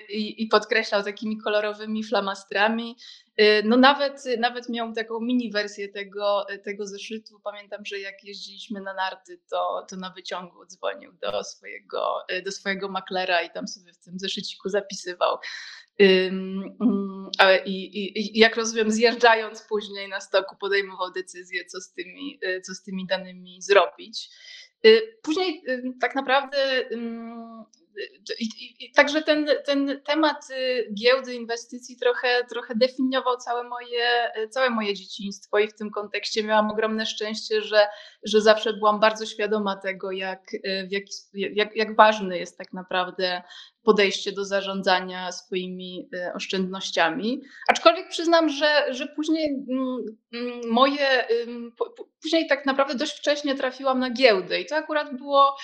I, 0.09 0.43
i 0.43 0.47
podkreślał 0.47 1.02
takimi 1.05 1.38
kolorowymi 1.38 2.05
flamastrami. 2.05 2.97
Y, 3.40 3.62
no 3.64 3.76
nawet, 3.76 4.25
nawet 4.38 4.69
miał 4.69 4.93
taką 4.93 5.21
mini 5.21 5.50
wersję 5.50 5.88
tego, 5.88 6.47
tego 6.64 6.87
zeszytu. 6.87 7.40
Pamiętam, 7.45 7.85
że 7.85 7.99
jak 7.99 8.25
jeździliśmy 8.25 8.81
na 8.81 8.95
narty, 8.95 9.40
to, 9.50 9.87
to 9.90 9.97
na 9.97 10.11
wyciągu 10.11 10.67
dzwonił 10.67 11.12
do 11.12 11.45
swojego, 11.45 12.26
do 12.45 12.52
swojego 12.52 12.88
maklera 12.88 13.43
i 13.43 13.50
tam 13.50 13.69
sobie 13.69 13.93
w 13.93 13.99
tym 13.99 14.19
zeszyciku 14.19 14.69
zapisywał. 14.69 15.38
Mm, 15.99 16.76
I, 17.64 17.85
i, 17.85 18.19
I, 18.19 18.38
jak 18.38 18.57
rozumiem, 18.57 18.90
zjeżdżając 18.90 19.62
później 19.62 20.09
na 20.09 20.21
stoku, 20.21 20.57
podejmował 20.57 21.12
decyzję, 21.12 21.64
co 21.64 21.81
z 21.81 21.93
tymi, 21.93 22.40
y, 22.47 22.61
co 22.61 22.75
z 22.75 22.83
tymi 22.83 23.07
danymi 23.07 23.62
zrobić. 23.62 24.31
Y, 24.87 25.19
później 25.23 25.62
tak 26.00 26.14
naprawdę 26.14 26.57
także 28.95 29.23
ten, 29.23 29.49
ten 29.66 30.00
temat 30.07 30.50
y, 30.50 30.88
giełdy 30.95 31.35
inwestycji 31.35 31.97
trochę, 31.97 32.45
trochę 32.50 32.75
definiował 32.75 33.37
całe 33.37 33.64
moje, 33.64 34.33
całe 34.50 34.71
moje 34.71 34.95
dzieciństwo 34.95 35.59
i 35.59 35.68
w 35.68 35.75
tym 35.75 35.90
kontekście 35.90 36.45
miałam 36.45 36.71
ogromne 36.71 37.07
szczęście, 37.07 37.62
że, 37.62 37.87
że 38.23 38.40
zawsze 38.40 38.73
byłam 38.73 39.00
bardzo 39.00 39.26
świadoma 39.26 39.76
tego, 39.76 40.12
jak, 40.12 40.54
y, 40.54 40.88
jak, 41.54 41.76
jak 41.76 41.97
ważny 41.97 42.38
jest 42.38 42.59
tak 42.59 42.73
naprawdę 42.73 43.42
podejście 43.88 44.33
do 44.33 44.45
zarządzania 44.45 45.33
swoimi 45.33 46.09
oszczędnościami. 46.35 47.40
Aczkolwiek 47.68 48.09
przyznam, 48.09 48.49
że, 48.49 48.95
że 48.95 49.07
później 49.07 49.64
mm, 49.71 50.04
mm, 50.33 50.71
moje, 50.71 51.25
później 52.23 52.47
tak 52.47 52.66
naprawdę 52.66 52.95
dość 52.95 53.18
wcześnie 53.18 53.54
trafiłam 53.54 53.99
na 53.99 54.11
giełdę 54.11 54.61
i 54.61 54.66
to 54.66 54.76
akurat 54.76 55.16
było, 55.16 55.57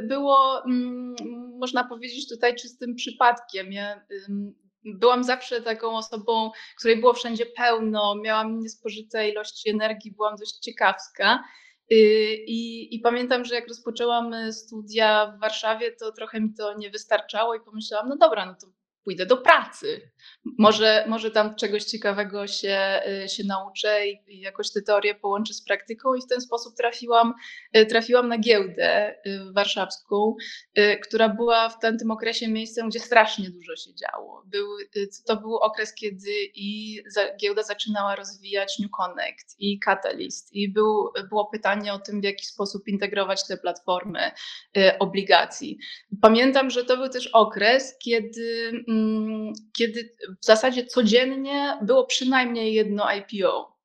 było 0.00 0.64
mm, 0.64 1.14
można 1.58 1.84
powiedzieć 1.84 2.28
tutaj 2.28 2.56
czystym 2.56 2.94
przypadkiem. 2.94 3.72
Ja 3.72 4.00
byłam 4.84 5.24
zawsze 5.24 5.62
taką 5.62 5.96
osobą, 5.96 6.50
której 6.78 7.00
było 7.00 7.14
wszędzie 7.14 7.46
pełno, 7.46 8.14
miałam 8.14 8.60
niespożyte 8.60 9.28
ilości 9.28 9.70
energii, 9.70 10.12
byłam 10.12 10.36
dość 10.36 10.58
ciekawska. 10.58 11.44
Y, 11.92 11.96
I, 12.46 12.94
I, 12.94 13.00
pamiętam, 13.00 13.44
że 13.44 13.54
jak 13.54 13.68
rozpoczęłam 13.68 14.52
studia 14.52 15.32
w 15.36 15.40
Warszawie, 15.40 15.92
to 15.92 16.12
trochę 16.12 16.40
mi 16.40 16.54
to 16.54 16.74
nie 16.74 16.90
wystarczało 16.90 17.54
i 17.54 17.60
pomyślałam, 17.60 18.08
no 18.08 18.16
dobra, 18.16 18.46
no 18.46 18.54
to 18.54 18.66
pójdę 19.04 19.26
do 19.26 19.36
pracy. 19.36 20.10
Może, 20.58 21.04
może 21.08 21.30
tam 21.30 21.54
czegoś 21.54 21.84
ciekawego 21.84 22.46
się, 22.46 23.00
y, 23.24 23.28
się 23.28 23.44
nauczę 23.44 24.08
i 24.08 24.40
jakoś 24.40 24.72
tę 24.72 24.82
teorię 24.82 25.14
połączę 25.14 25.54
z 25.54 25.64
praktyką 25.64 26.14
i 26.14 26.22
w 26.22 26.26
ten 26.26 26.40
sposób 26.40 26.76
trafiłam, 26.76 27.34
y, 27.76 27.86
trafiłam 27.86 28.28
na 28.28 28.38
giełdę 28.38 29.14
y, 29.26 29.52
warszawską, 29.52 30.34
która 31.02 31.28
była 31.28 31.68
w 31.68 31.78
tamtym 31.78 32.10
okresie 32.10 32.48
miejscem, 32.48 32.88
gdzie 32.88 33.00
strasznie 33.00 33.50
dużo 33.50 33.76
się 33.76 33.94
działo. 33.94 34.42
Był, 34.46 34.68
to 35.26 35.36
był 35.36 35.56
okres, 35.56 35.94
kiedy 35.94 36.30
i 36.54 37.00
giełda 37.40 37.62
zaczynała 37.62 38.16
rozwijać 38.16 38.78
New 38.78 38.90
Connect 38.90 39.56
i 39.58 39.78
Catalyst 39.78 40.52
i 40.52 40.72
był, 40.72 41.12
było 41.28 41.46
pytanie 41.46 41.92
o 41.92 41.98
tym, 41.98 42.20
w 42.20 42.24
jaki 42.24 42.46
sposób 42.46 42.88
integrować 42.88 43.46
te 43.46 43.56
platformy 43.56 44.30
obligacji. 44.98 45.78
Pamiętam, 46.22 46.70
że 46.70 46.84
to 46.84 46.96
był 46.96 47.08
też 47.08 47.26
okres, 47.26 47.96
kiedy 47.98 48.72
kiedy 49.72 50.14
w 50.42 50.44
zasadzie 50.44 50.86
codziennie 50.86 51.78
było 51.82 52.06
przynajmniej 52.06 52.74
jedno 52.74 53.04
IPO. 53.12 53.80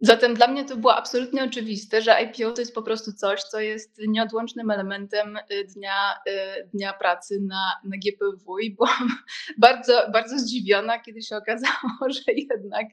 Zatem 0.00 0.34
dla 0.34 0.48
mnie 0.48 0.64
to 0.64 0.76
było 0.76 0.96
absolutnie 0.96 1.44
oczywiste, 1.44 2.02
że 2.02 2.22
IPO 2.22 2.52
to 2.52 2.60
jest 2.60 2.74
po 2.74 2.82
prostu 2.82 3.12
coś, 3.12 3.42
co 3.42 3.60
jest 3.60 3.98
nieodłącznym 4.08 4.70
elementem 4.70 5.36
y, 5.36 5.64
dnia, 5.64 6.14
y, 6.28 6.68
dnia 6.74 6.92
pracy 6.92 7.40
na, 7.40 7.72
na 7.84 7.96
GPW 7.96 8.58
i 8.58 8.74
byłam 8.74 9.08
bardzo, 9.58 10.10
bardzo 10.12 10.38
zdziwiona, 10.38 10.98
kiedy 10.98 11.22
się 11.22 11.36
okazało, 11.36 12.10
że 12.26 12.32
jednak, 12.32 12.86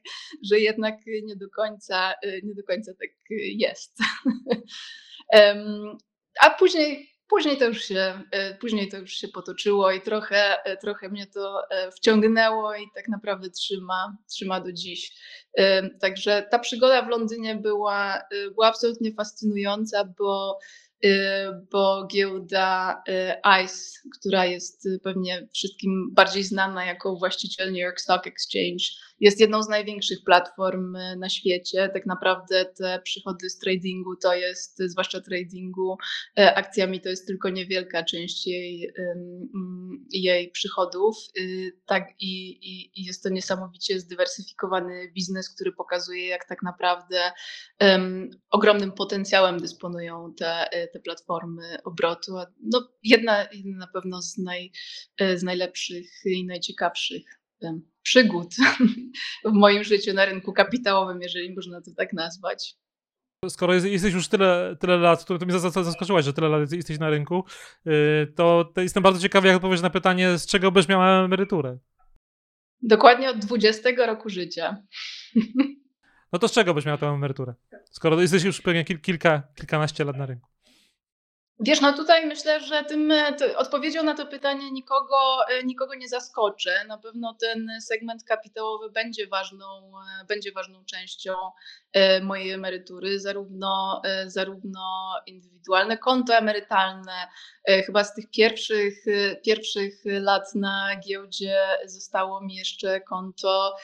że 0.52 0.60
jednak 0.60 0.96
nie, 1.24 1.36
do 1.36 1.50
końca, 1.50 2.14
y, 2.26 2.42
nie 2.44 2.56
do 2.56 2.64
końca 2.64 2.92
tak 3.00 3.10
jest. 3.40 3.98
A 6.42 6.50
później 6.50 7.10
Później 7.30 7.58
to 7.58 7.66
już 7.66 7.84
się, 7.84 8.22
e, 8.32 8.56
później 8.56 8.90
to 8.90 8.98
już 8.98 9.12
się 9.12 9.28
potoczyło 9.28 9.92
i 9.92 10.02
trochę, 10.02 10.64
e, 10.64 10.78
trochę 10.78 11.10
mnie 11.10 11.28
to 11.28 11.70
e, 11.70 11.92
wciągnęło 11.92 12.76
i 12.76 12.88
tak 12.96 13.08
naprawdę 13.08 13.50
trzyma, 13.50 14.18
trzyma 14.30 14.62
do 14.62 14.72
dziś. 14.72 15.12
Także 16.02 16.48
ta 16.52 16.60
przygoda 16.60 17.02
w 17.02 17.10
Londynie 17.10 17.56
była, 17.56 18.22
była 18.54 18.68
absolutnie 18.68 19.14
fascynująca, 19.14 20.06
bo 20.18 20.60
bo 21.72 22.08
giełda 22.12 23.04
ICE, 23.44 24.00
która 24.20 24.46
jest 24.46 24.88
pewnie 25.04 25.48
wszystkim 25.54 26.14
bardziej 26.14 26.44
znana 26.44 26.86
jako 26.86 27.16
właściciel 27.16 27.68
New 27.68 27.82
York 27.82 28.02
Stock 28.02 28.28
Exchange, 28.28 28.84
jest 29.20 29.40
jedną 29.40 29.64
z 29.64 29.70
największych 29.70 30.24
platform 30.26 30.98
na 31.18 31.30
świecie. 31.30 31.90
Tak 31.94 32.06
naprawdę 32.06 32.66
te 32.66 33.02
przychody 33.04 33.50
z 33.50 33.58
tradingu 33.58 34.16
to 34.16 34.34
jest, 34.34 34.78
zwłaszcza 34.78 35.22
tradingu 35.22 35.98
akcjami, 36.36 37.02
to 37.02 37.10
jest 37.10 37.28
tylko 37.28 37.50
niewielka 37.50 38.04
część 38.04 38.48
jej, 38.48 38.94
jej 40.12 40.52
przychodów. 40.52 41.16
Y, 41.40 41.72
tak, 41.86 42.04
i, 42.20 42.50
i, 42.50 43.02
i 43.02 43.06
jest 43.06 43.24
to 43.24 43.30
niesamowicie 43.30 44.00
zdywersyfikowany 44.00 45.12
biznes, 45.16 45.56
który 45.56 45.72
pokazuje, 45.72 46.28
jak 46.28 46.48
tak 46.48 46.64
naprawdę 46.64 47.32
um, 47.82 48.30
ogromnym 48.50 48.92
potencjałem 48.92 49.60
dysponują 49.60 50.34
te, 50.38 50.70
te 50.94 51.00
platformy 51.00 51.78
obrotu. 51.84 52.36
No, 52.64 52.90
jedna, 53.04 53.48
jedna 53.54 53.78
na 53.78 53.88
pewno 53.88 54.22
z, 54.22 54.38
naj, 54.38 54.72
z 55.36 55.44
najlepszych 55.44 56.12
i 56.26 56.46
najciekawszych 56.46 57.24
przygód 58.02 58.56
w 59.46 59.52
moim 59.52 59.84
życiu 59.84 60.14
na 60.14 60.26
rynku 60.26 60.54
kapitałowym, 60.54 61.22
jeżeli 61.22 61.56
można 61.56 61.82
to 61.82 61.92
tak 61.98 62.14
nazwać. 62.14 62.76
Skoro 63.50 63.74
jesteś 63.74 64.14
już 64.14 64.28
tyle, 64.28 64.76
tyle 64.80 64.98
lat, 64.98 65.26
to 65.26 65.38
mnie 65.46 65.60
zaskoczyłaś, 65.60 66.26
że 66.26 66.34
tyle 66.34 66.50
lat 66.50 66.72
jesteś 66.72 67.00
na 67.00 67.10
rynku, 67.10 67.44
y, 67.88 68.34
to 68.36 68.74
jestem 68.78 69.04
bardzo 69.04 69.22
ciekawy, 69.22 69.48
jak 69.48 69.56
odpowiesz 69.56 69.82
na 69.82 69.90
pytanie, 69.90 70.38
z 70.38 70.46
czego 70.46 70.72
byś 70.72 70.88
miała 70.88 71.26
emeryturę? 71.26 71.78
Dokładnie 72.82 73.30
od 73.30 73.40
20 73.40 73.90
roku 74.08 74.30
życia. 74.30 74.78
No 76.34 76.40
to 76.40 76.48
z 76.48 76.52
czego 76.52 76.74
byś 76.74 76.86
miała 76.86 76.98
tę 76.98 77.08
emeryturę? 77.08 77.54
Skoro 77.92 78.22
jesteś 78.22 78.44
już 78.44 78.62
pewnie 78.62 78.86
kilka, 78.86 79.44
kilkanaście 79.56 80.04
lat 80.04 80.18
na 80.18 80.26
rynku. 80.26 80.50
Wiesz, 81.62 81.82
no 81.82 81.94
tutaj 81.94 82.26
myślę, 82.26 82.60
że 82.60 82.84
tym 82.84 83.14
odpowiedzią 83.58 84.04
na 84.04 84.16
to 84.16 84.26
pytanie 84.26 84.72
nikogo, 84.72 85.18
e, 85.50 85.64
nikogo 85.64 85.96
nie 85.96 86.08
zaskoczę. 86.08 86.86
Na 86.88 86.98
pewno 86.98 87.34
ten 87.34 87.68
segment 87.82 88.24
kapitałowy 88.24 88.90
będzie 88.92 89.28
ważną, 89.28 89.92
e, 90.22 90.26
będzie 90.26 90.52
ważną 90.52 90.86
częścią 90.86 91.34
e, 91.89 91.89
mojej 92.22 92.52
emerytury, 92.52 93.20
zarówno, 93.20 94.02
zarówno 94.26 95.14
indywidualne 95.26 95.98
konto 95.98 96.38
emerytalne. 96.38 97.28
Chyba 97.86 98.04
z 98.04 98.14
tych 98.14 98.30
pierwszych, 98.30 99.06
pierwszych 99.46 100.02
lat 100.06 100.56
na 100.56 100.96
giełdzie 101.08 101.58
zostało 101.86 102.42
mi 102.42 102.56
jeszcze 102.56 103.02
konto 103.02 103.76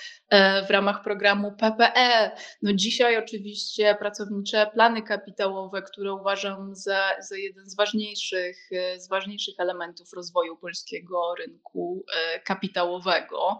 w 0.68 0.70
ramach 0.70 1.04
programu 1.04 1.52
PPE. 1.52 2.32
No 2.62 2.74
dzisiaj 2.74 3.18
oczywiście 3.18 3.96
pracownicze 4.00 4.70
plany 4.74 5.02
kapitałowe, 5.02 5.82
które 5.82 6.14
uważam 6.14 6.76
za, 6.76 7.02
za 7.30 7.38
jeden 7.38 7.70
z 7.70 7.76
ważniejszych, 7.76 8.58
e, 8.72 9.00
z 9.00 9.10
ważniejszych 9.10 9.56
elementów 9.60 10.14
rozwoju 10.14 10.58
polskiego 10.58 11.36
rynku 11.40 12.06
e, 12.16 12.40
kapitałowego 12.40 13.60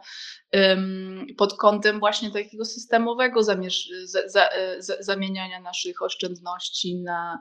pod 1.38 1.58
kątem 1.58 2.00
właśnie 2.00 2.32
takiego 2.32 2.66
systemowego 2.66 3.44
zamierz, 3.44 3.90
za, 4.36 4.50
za, 4.80 4.94
e, 4.96 5.04
zamieniania 5.04 5.60
naszych 5.60 6.02
oszczędności 6.02 6.96
na 6.96 7.40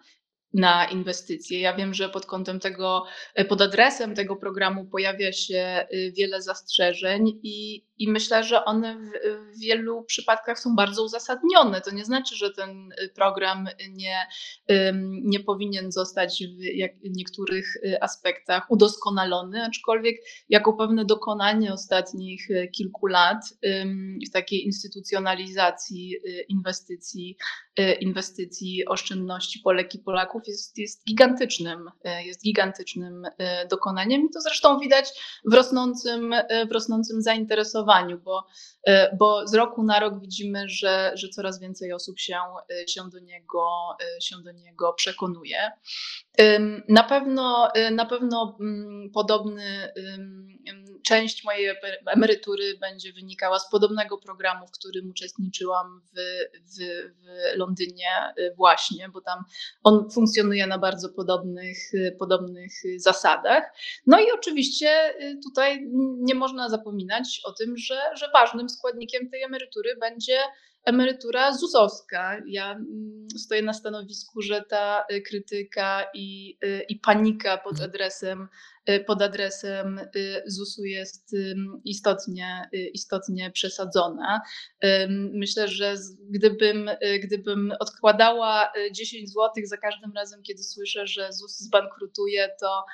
na 0.54 0.84
inwestycje. 0.84 1.60
Ja 1.60 1.76
wiem, 1.76 1.94
że 1.94 2.08
pod 2.08 2.26
kątem 2.26 2.60
tego, 2.60 3.04
pod 3.48 3.62
adresem 3.62 4.14
tego 4.14 4.36
programu 4.36 4.84
pojawia 4.84 5.32
się 5.32 5.86
wiele 6.16 6.42
zastrzeżeń 6.42 7.40
i, 7.42 7.84
i 7.98 8.10
myślę, 8.10 8.44
że 8.44 8.64
one 8.64 8.96
w, 8.98 9.10
w, 9.56 9.60
wielu 9.60 10.02
przypadkach 10.02 10.58
są 10.58 10.76
bardzo 10.76 11.04
uzasadnione. 11.04 11.80
To 11.80 11.90
nie 11.90 12.04
znaczy, 12.04 12.36
że 12.36 12.50
ten 12.50 12.92
y, 12.92 13.08
program 13.08 13.68
nie, 13.90 14.26
nie 15.02 15.40
powinien 15.40 15.92
zostać 15.92 16.44
w 17.04 17.16
niektórych 17.16 17.76
y, 17.76 18.02
aspektach 18.02 18.70
udoskonalony, 18.70 19.64
aczkolwiek 19.64 20.16
jako 20.48 20.72
pewne 20.72 21.04
dokonanie 21.04 21.72
ostatnich 21.72 22.50
y, 22.50 22.68
kilku 22.68 23.06
lat 23.06 23.44
w 24.28 24.30
takiej 24.32 24.64
instytucjonalizacji 24.64 26.16
inwestycji, 26.48 27.36
inwestycji 28.00 28.86
oszczędności 28.86 29.58
Polek 29.58 29.94
i 29.94 29.98
Polaków 29.98 30.43
jest, 30.48 30.78
jest 30.78 31.04
gigantycznym, 31.06 31.90
jest 32.24 32.42
gigantycznym 32.42 33.26
dokonaniem. 33.70 34.26
I 34.26 34.30
to 34.30 34.40
zresztą 34.40 34.78
widać 34.78 35.12
w 35.44 35.54
rosnącym, 35.54 36.34
w 36.68 36.72
rosnącym 36.72 37.22
zainteresowaniu 37.22 38.14
bo, 38.24 38.46
e, 38.86 39.16
bo 39.16 39.46
z 39.48 39.54
roku 39.54 39.82
na 39.82 40.00
rok 40.00 40.20
widzimy, 40.20 40.68
że, 40.68 41.12
że 41.14 41.28
coraz 41.28 41.60
więcej 41.60 41.92
osób 41.92 42.18
się, 42.18 42.36
e, 42.70 42.88
się, 42.88 43.10
do 43.10 43.18
niego, 43.18 43.66
e, 44.16 44.20
się 44.20 44.36
do 44.44 44.52
niego 44.52 44.92
przekonuje. 44.92 45.72
Na 46.88 47.02
pewno, 47.02 47.68
na 47.92 48.06
pewno 48.06 48.56
mm, 48.60 49.10
podobny 49.10 49.92
część 51.06 51.44
mojej 51.44 51.76
emerytury 52.06 52.78
będzie 52.78 53.12
wynikała 53.12 53.58
z 53.58 53.70
podobnego 53.70 54.18
programu, 54.18 54.66
w 54.66 54.70
którym 54.70 55.10
uczestniczyłam 55.10 56.00
w, 56.04 56.18
w, 56.54 56.78
w 57.22 57.56
Londynie 57.56 58.34
właśnie, 58.56 59.08
bo 59.08 59.20
tam 59.20 59.44
on 59.84 60.10
funkcjonuje 60.10 60.66
na 60.66 60.78
bardzo 60.78 61.08
podobnych, 61.08 61.78
podobnych 62.18 62.72
zasadach. 62.96 63.64
No 64.06 64.20
i 64.20 64.32
oczywiście 64.32 65.14
tutaj 65.44 65.86
nie 66.18 66.34
można 66.34 66.68
zapominać 66.68 67.40
o 67.44 67.52
tym, 67.52 67.76
że, 67.76 68.00
że 68.14 68.30
ważnym 68.32 68.68
składnikiem 68.68 69.30
tej 69.30 69.42
emerytury 69.42 69.96
będzie 70.00 70.38
emerytura 70.84 71.52
ZUS-owska. 71.52 72.42
Ja 72.46 72.72
mm, 72.72 73.26
stoję 73.38 73.62
na 73.62 73.72
stanowisku, 73.72 74.42
że 74.42 74.62
ta 74.62 75.04
krytyka 75.28 76.04
i, 76.14 76.58
i 76.88 76.96
panika 76.96 77.58
pod 77.58 77.72
mhm. 77.72 77.90
adresem 77.90 78.48
Y, 78.48 78.73
pod 79.06 79.22
adresem 79.22 79.98
y, 80.16 80.42
ZUS-u 80.46 80.84
jest 80.84 81.36
istotnie, 81.84 82.68
y, 82.74 82.78
istotnie 82.78 83.50
przesadzona. 83.50 84.40
Myślę, 85.32 85.68
że 85.68 85.94
gdybym, 86.30 86.90
gdybym 87.22 87.72
odkładała 87.80 88.72
10 88.92 89.28
zł 89.28 89.50
za 89.64 89.76
każdym 89.76 90.12
razem, 90.12 90.42
kiedy 90.42 90.62
słyszę, 90.62 91.06
że 91.06 91.32
ZUS 91.32 91.58
zbankrutuje, 91.58 92.48
to, 92.60 92.84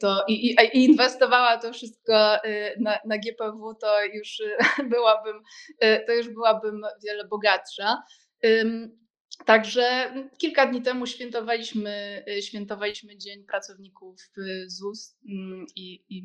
to 0.00 0.24
i, 0.28 0.46
i, 0.46 0.56
i 0.72 0.84
inwestowała 0.84 1.58
to 1.58 1.72
wszystko 1.72 2.36
na, 2.80 2.98
na 3.04 3.18
GPW, 3.18 3.74
to 3.80 4.04
już 4.04 4.42
byłabym, 4.92 5.42
to 6.06 6.12
już 6.12 6.28
byłabym 6.28 6.82
wiele 7.04 7.24
bogatsza. 7.24 8.02
Także 9.44 10.14
kilka 10.38 10.66
dni 10.66 10.82
temu 10.82 11.06
świętowaliśmy, 11.06 12.24
y, 12.28 12.42
świętowaliśmy 12.42 13.16
Dzień 13.16 13.44
Pracowników 13.44 14.16
y, 14.38 14.70
ZUS 14.70 15.16
mm, 15.28 15.66
i, 15.76 16.04
i, 16.08 16.24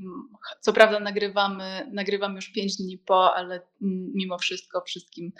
co 0.62 0.74
prawda 0.74 1.00
nagrywamy, 1.00 1.90
nagrywamy 1.94 2.36
już 2.36 2.52
pięć 2.52 2.78
dni 2.78 2.98
po, 2.98 3.36
ale 3.36 3.56
mm, 3.56 4.12
mimo 4.16 4.38
wszystko 4.38 4.82
wszystkim 4.82 5.32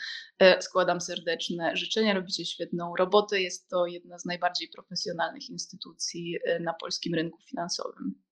y, 0.42 0.62
składam 0.62 1.02
serdeczne 1.02 1.78
życzenia. 1.78 2.14
Robicie 2.14 2.46
świetną 2.46 2.96
robotę. 2.96 3.42
Jest 3.42 3.70
to 3.70 3.86
jedna 3.86 4.20
z 4.20 4.26
najbardziej 4.26 4.70
profesjonalnych 4.76 5.50
instytucji 5.50 6.38
na 6.60 6.74
polskim 6.74 7.16
rynku 7.16 7.38
finansowym. 7.50 8.24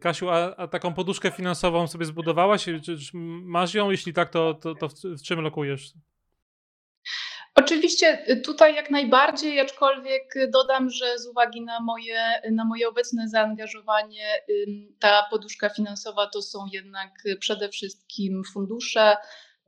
Kasiu, 0.00 0.28
a, 0.28 0.56
a, 0.56 0.68
taką 0.68 0.94
poduszkę 0.94 1.30
finansową 1.30 1.86
sobie 1.86 2.04
zbudowałaś? 2.04 2.64
Czy, 2.64 2.80
czy 2.80 3.10
masz 3.14 3.74
ją? 3.74 3.90
Jeśli 3.90 4.12
tak, 4.12 4.30
to, 4.30 4.54
to, 4.54 4.74
to 4.74 4.88
w, 4.88 4.94
w 4.94 5.22
czym 5.22 5.40
lokujesz? 5.40 5.92
Oczywiście 7.54 8.30
y, 8.30 8.40
tutaj 8.40 8.74
jak 8.74 8.90
najbardziej, 8.90 9.60
aczkolwiek 9.60 10.34
dodam, 10.48 10.90
że 10.90 11.18
z 11.18 11.26
uwagi 11.26 11.62
na 11.62 11.80
moje, 11.80 12.22
na 12.52 12.64
moje 12.64 12.88
obecne 12.88 13.28
zaangażowanie, 13.28 14.26
ta 14.98 15.26
poduszka 15.30 15.68
finansowa 15.68 16.26
to 16.26 16.42
są 16.42 16.66
jednak 16.72 17.10
przede 17.40 17.68
wszystkim 17.68 18.42
fundusze, 18.52 19.16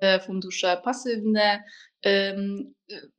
e, 0.00 0.20
fundusze 0.20 0.80
pasywne, 0.84 1.64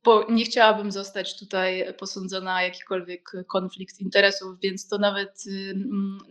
bo 0.04 0.26
nie 0.30 0.44
chciałabym 0.44 0.92
zostać 0.92 1.38
tutaj 1.38 1.84
posądzona 1.98 2.56
o 2.56 2.60
jakikolwiek 2.60 3.32
konflikt 3.48 4.00
interesów, 4.00 4.60
więc 4.62 4.88
to 4.88 4.98
nawet 4.98 5.44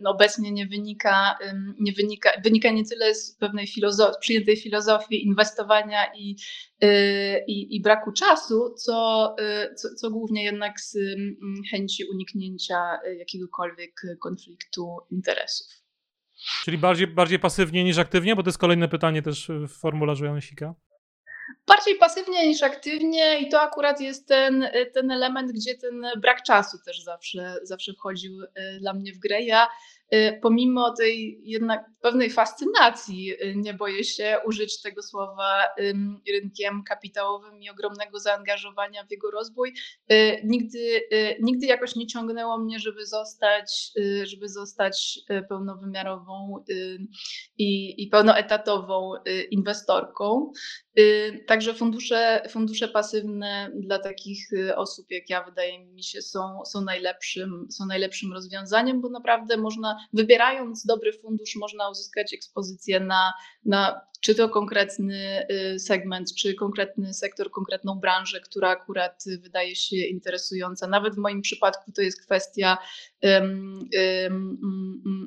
no, 0.00 0.10
obecnie 0.10 0.52
nie 0.52 0.66
wynika, 0.66 1.38
nie 1.80 1.92
wynika, 1.92 2.30
wynika 2.44 2.70
nie 2.70 2.84
tyle 2.84 3.14
z 3.14 3.36
pewnej 3.36 3.66
filozof 3.66 4.18
przyjętej 4.20 4.56
filozofii 4.56 5.26
inwestowania 5.26 6.14
i, 6.14 6.36
y, 6.84 7.44
i, 7.46 7.76
i 7.76 7.80
braku 7.80 8.12
czasu, 8.12 8.74
co, 8.74 9.36
y, 9.40 9.74
co, 9.74 9.88
co, 9.94 10.10
głównie 10.10 10.44
jednak 10.44 10.80
z 10.80 10.98
chęci 11.70 12.04
uniknięcia 12.04 12.98
jakiegokolwiek 13.18 14.02
konfliktu 14.22 14.96
interesów. 15.10 15.66
Czyli 16.64 16.78
bardziej, 16.78 17.06
bardziej 17.06 17.38
pasywnie 17.38 17.84
niż 17.84 17.98
aktywnie, 17.98 18.36
bo 18.36 18.42
to 18.42 18.48
jest 18.48 18.58
kolejne 18.58 18.88
pytanie 18.88 19.22
też 19.22 19.50
w 19.68 19.80
formularzu 19.80 20.24
Janosika 20.24 20.74
bardziej 21.66 21.96
pasywnie 21.96 22.48
niż 22.48 22.62
aktywnie 22.62 23.38
i 23.38 23.48
to 23.48 23.60
akurat 23.60 24.00
jest 24.00 24.28
ten, 24.28 24.68
ten 24.94 25.10
element, 25.10 25.52
gdzie 25.52 25.74
ten 25.74 26.06
brak 26.16 26.42
czasu 26.42 26.78
też 26.84 27.02
zawsze, 27.02 27.56
zawsze 27.62 27.92
wchodził 27.92 28.42
e, 28.54 28.78
dla 28.78 28.94
mnie 28.94 29.12
w 29.12 29.18
grę. 29.18 29.42
Ja 29.42 29.68
pomimo 30.42 30.94
tej 30.98 31.40
jednak 31.42 31.84
pewnej 32.06 32.30
fascynacji, 32.30 33.32
y, 33.32 33.54
nie 33.56 33.74
boję 33.74 34.04
się 34.04 34.38
użyć 34.44 34.82
tego 34.82 35.02
słowa, 35.02 35.64
rynkiem 36.32 36.82
kapitałowym 36.84 37.62
i 37.62 37.70
ogromnego 37.70 38.18
zaangażowania 38.18 39.04
w 39.04 39.10
jego 39.10 39.30
rozwój, 39.30 39.74
y, 40.12 40.40
nigdy, 40.44 41.00
nigdy 41.40 41.66
jakoś 41.66 41.96
nie 41.96 42.06
ciągnęło 42.06 42.58
mnie, 42.58 42.78
żeby 42.78 43.06
zostać, 43.06 43.92
żeby 44.22 44.48
zostać 44.48 45.18
pełnowymiarową 45.48 46.64
i, 47.58 48.02
i 48.02 48.08
pełnoetatową 48.08 49.12
inwestorką. 49.50 50.52
Także 51.46 51.74
fundusze, 51.74 52.42
fundusze 52.50 52.88
pasywne 52.88 53.70
dla 53.74 53.98
takich 53.98 54.48
osób 54.76 55.06
jak 55.10 55.30
ja, 55.30 55.44
wydaje 55.44 55.86
mi 55.86 56.02
się, 56.02 56.22
są, 56.22 56.64
są, 56.64 56.80
najlepszym, 56.80 57.66
są 57.70 57.86
najlepszym 57.86 58.32
rozwiązaniem, 58.32 59.00
bo 59.00 59.08
naprawdę 59.08 59.56
można 59.56 59.95
wybierając 60.12 60.86
dobry 60.86 61.12
fundusz, 61.12 61.56
można 61.56 61.90
uzyskać 61.90 62.34
ekspozycję 62.34 63.00
na, 63.00 63.32
na 63.64 64.00
czy 64.26 64.34
to 64.34 64.48
konkretny 64.48 65.46
y, 65.74 65.78
segment, 65.78 66.34
czy 66.34 66.54
konkretny 66.54 67.14
sektor, 67.14 67.50
konkretną 67.50 67.94
branżę, 68.00 68.40
która 68.40 68.68
akurat 68.68 69.24
wydaje 69.42 69.76
się 69.76 69.96
interesująca. 69.96 70.86
Nawet 70.86 71.14
w 71.14 71.18
moim 71.18 71.42
przypadku 71.42 71.92
to 71.92 72.02
jest 72.02 72.22
kwestia 72.22 72.78
um, 73.22 73.88
um, 74.24 74.58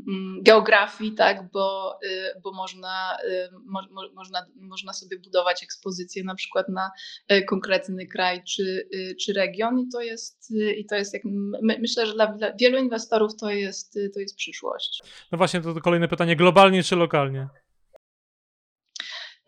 um, 0.07 0.39
geografii, 0.43 1.12
tak, 1.12 1.51
bo, 1.51 1.99
y, 2.03 2.39
bo 2.43 2.51
można, 2.51 3.17
mo, 3.65 3.81
można, 4.15 4.45
można 4.55 4.93
sobie 4.93 5.19
budować 5.19 5.63
ekspozycję 5.63 6.23
na 6.23 6.35
przykład 6.35 6.69
na 6.69 6.91
y, 7.31 7.43
konkretny 7.43 8.07
kraj 8.07 8.43
czy, 8.43 8.89
czy 9.21 9.33
region 9.33 9.79
i 9.79 9.88
to 9.91 10.01
jest, 10.01 10.53
i 10.77 10.85
to 10.85 10.95
jest 10.95 11.13
jak, 11.13 11.23
my, 11.62 11.77
myślę, 11.79 12.05
że 12.05 12.13
dla, 12.13 12.27
dla 12.27 12.53
wielu 12.53 12.77
inwestorów 12.77 13.35
to 13.35 13.49
jest, 13.49 13.99
to 14.13 14.19
jest 14.19 14.35
przyszłość. 14.35 15.01
No 15.31 15.38
właśnie, 15.38 15.62
to 15.62 15.81
kolejne 15.81 16.07
pytanie, 16.07 16.35
globalnie 16.35 16.83
czy 16.83 16.95
lokalnie? 16.95 17.47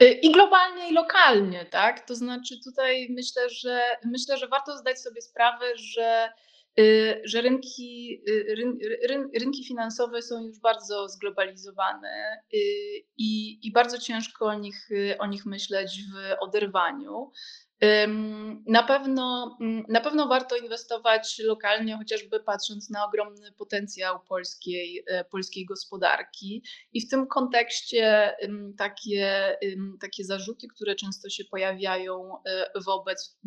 Y, 0.01 0.11
I 0.11 0.31
globalnie, 0.31 0.89
i 0.89 0.93
lokalnie, 0.93 1.65
tak? 1.65 2.07
To 2.07 2.15
znaczy 2.15 2.55
tutaj 2.63 3.07
myślę, 3.09 3.49
że 3.49 3.81
myślę, 4.05 4.37
że 4.37 4.47
warto 4.47 4.77
zdać 4.77 4.99
sobie 4.99 5.21
sprawę, 5.21 5.65
że, 5.75 6.29
y, 6.79 7.21
że 7.23 7.41
rynki, 7.41 8.21
y, 8.29 8.55
ryn, 8.55 8.77
ryn, 9.09 9.29
rynki 9.39 9.65
finansowe 9.65 10.21
są 10.21 10.43
już 10.43 10.59
bardzo 10.59 11.09
zglobalizowane 11.09 12.41
i, 13.17 13.59
i 13.67 13.71
bardzo 13.71 13.97
ciężko 13.97 14.45
o 14.45 14.53
nich, 14.53 14.89
o 15.19 15.25
nich 15.25 15.45
myśleć 15.45 15.99
w 16.13 16.43
oderwaniu. 16.43 17.31
Na 18.67 18.83
pewno, 18.83 19.57
mm, 19.61 19.85
na 19.89 20.01
pewno 20.01 20.27
warto 20.27 20.55
inwestować 20.55 21.39
lokalnie, 21.39 21.97
chociażby 21.97 22.39
patrząc 22.39 22.89
na 22.89 23.05
ogromny 23.05 23.51
potencjał 23.51 24.19
polskiej, 24.19 25.03
e, 25.07 25.25
polskiej 25.25 25.65
gospodarki. 25.65 26.63
I 26.93 27.01
w 27.01 27.09
tym 27.09 27.27
kontekście 27.27 28.35
takie, 28.77 29.57
takie 30.01 30.23
zarzuty, 30.23 30.67
które 30.67 30.95
często 30.95 31.29
się 31.29 31.45
pojawiają 31.45 32.43
e, 32.45 32.79
wobec 32.85 33.39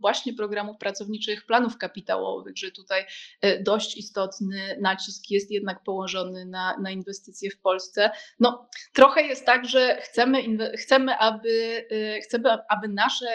właśnie 0.00 0.34
programów 0.34 0.76
pracowniczych, 0.78 1.46
planów 1.46 1.78
kapitałowych, 1.78 2.56
że 2.56 2.70
tutaj 2.70 3.06
e, 3.40 3.62
dość 3.62 3.96
istotny 3.96 4.78
nacisk 4.80 5.30
jest 5.30 5.50
jednak 5.50 5.82
położony 5.82 6.46
na, 6.46 6.76
na 6.78 6.90
inwestycje 6.90 7.50
w 7.50 7.60
Polsce. 7.60 8.10
No, 8.40 8.68
trochę 8.92 9.22
jest 9.22 9.46
tak, 9.46 9.68
że 9.68 9.98
chcemy, 10.02 10.42
chcemy, 10.76 11.18
aby, 11.18 11.86
chcemy, 12.22 12.50
aby 12.68 12.88
nasze 12.88 13.26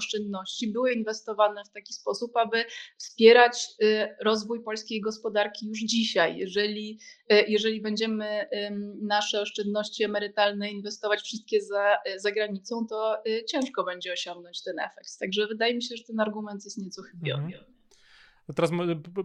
oszczędności 0.00 0.72
były 0.72 0.92
inwestowane 0.92 1.64
w 1.64 1.72
taki 1.72 1.92
sposób, 1.92 2.36
aby 2.36 2.64
wspierać 2.96 3.68
y, 3.82 4.08
rozwój 4.20 4.62
polskiej 4.62 5.00
gospodarki 5.00 5.66
już 5.66 5.78
dzisiaj. 5.78 6.36
Jeżeli, 6.36 6.98
y, 7.32 7.44
jeżeli 7.48 7.80
będziemy 7.80 8.48
nasze 9.02 9.40
oszczędności 9.40 10.04
emerytalne 10.04 10.70
inwestować 10.70 11.20
wszystkie 11.20 11.60
za, 11.62 11.98
za 12.16 12.32
granicą, 12.32 12.86
to 12.86 13.22
y, 13.26 13.44
ciężko 13.44 13.84
będzie 13.84 14.12
osiągnąć 14.12 14.62
ten 14.62 14.78
efekt. 14.78 15.18
Także 15.18 15.46
wydaje 15.46 15.74
mi 15.74 15.82
się, 15.82 15.96
że 15.96 16.04
ten 16.04 16.20
argument 16.20 16.64
jest 16.64 16.78
nieco 16.78 17.02
chybiony. 17.02 17.44
Mhm. 17.44 17.79
Teraz 18.56 18.70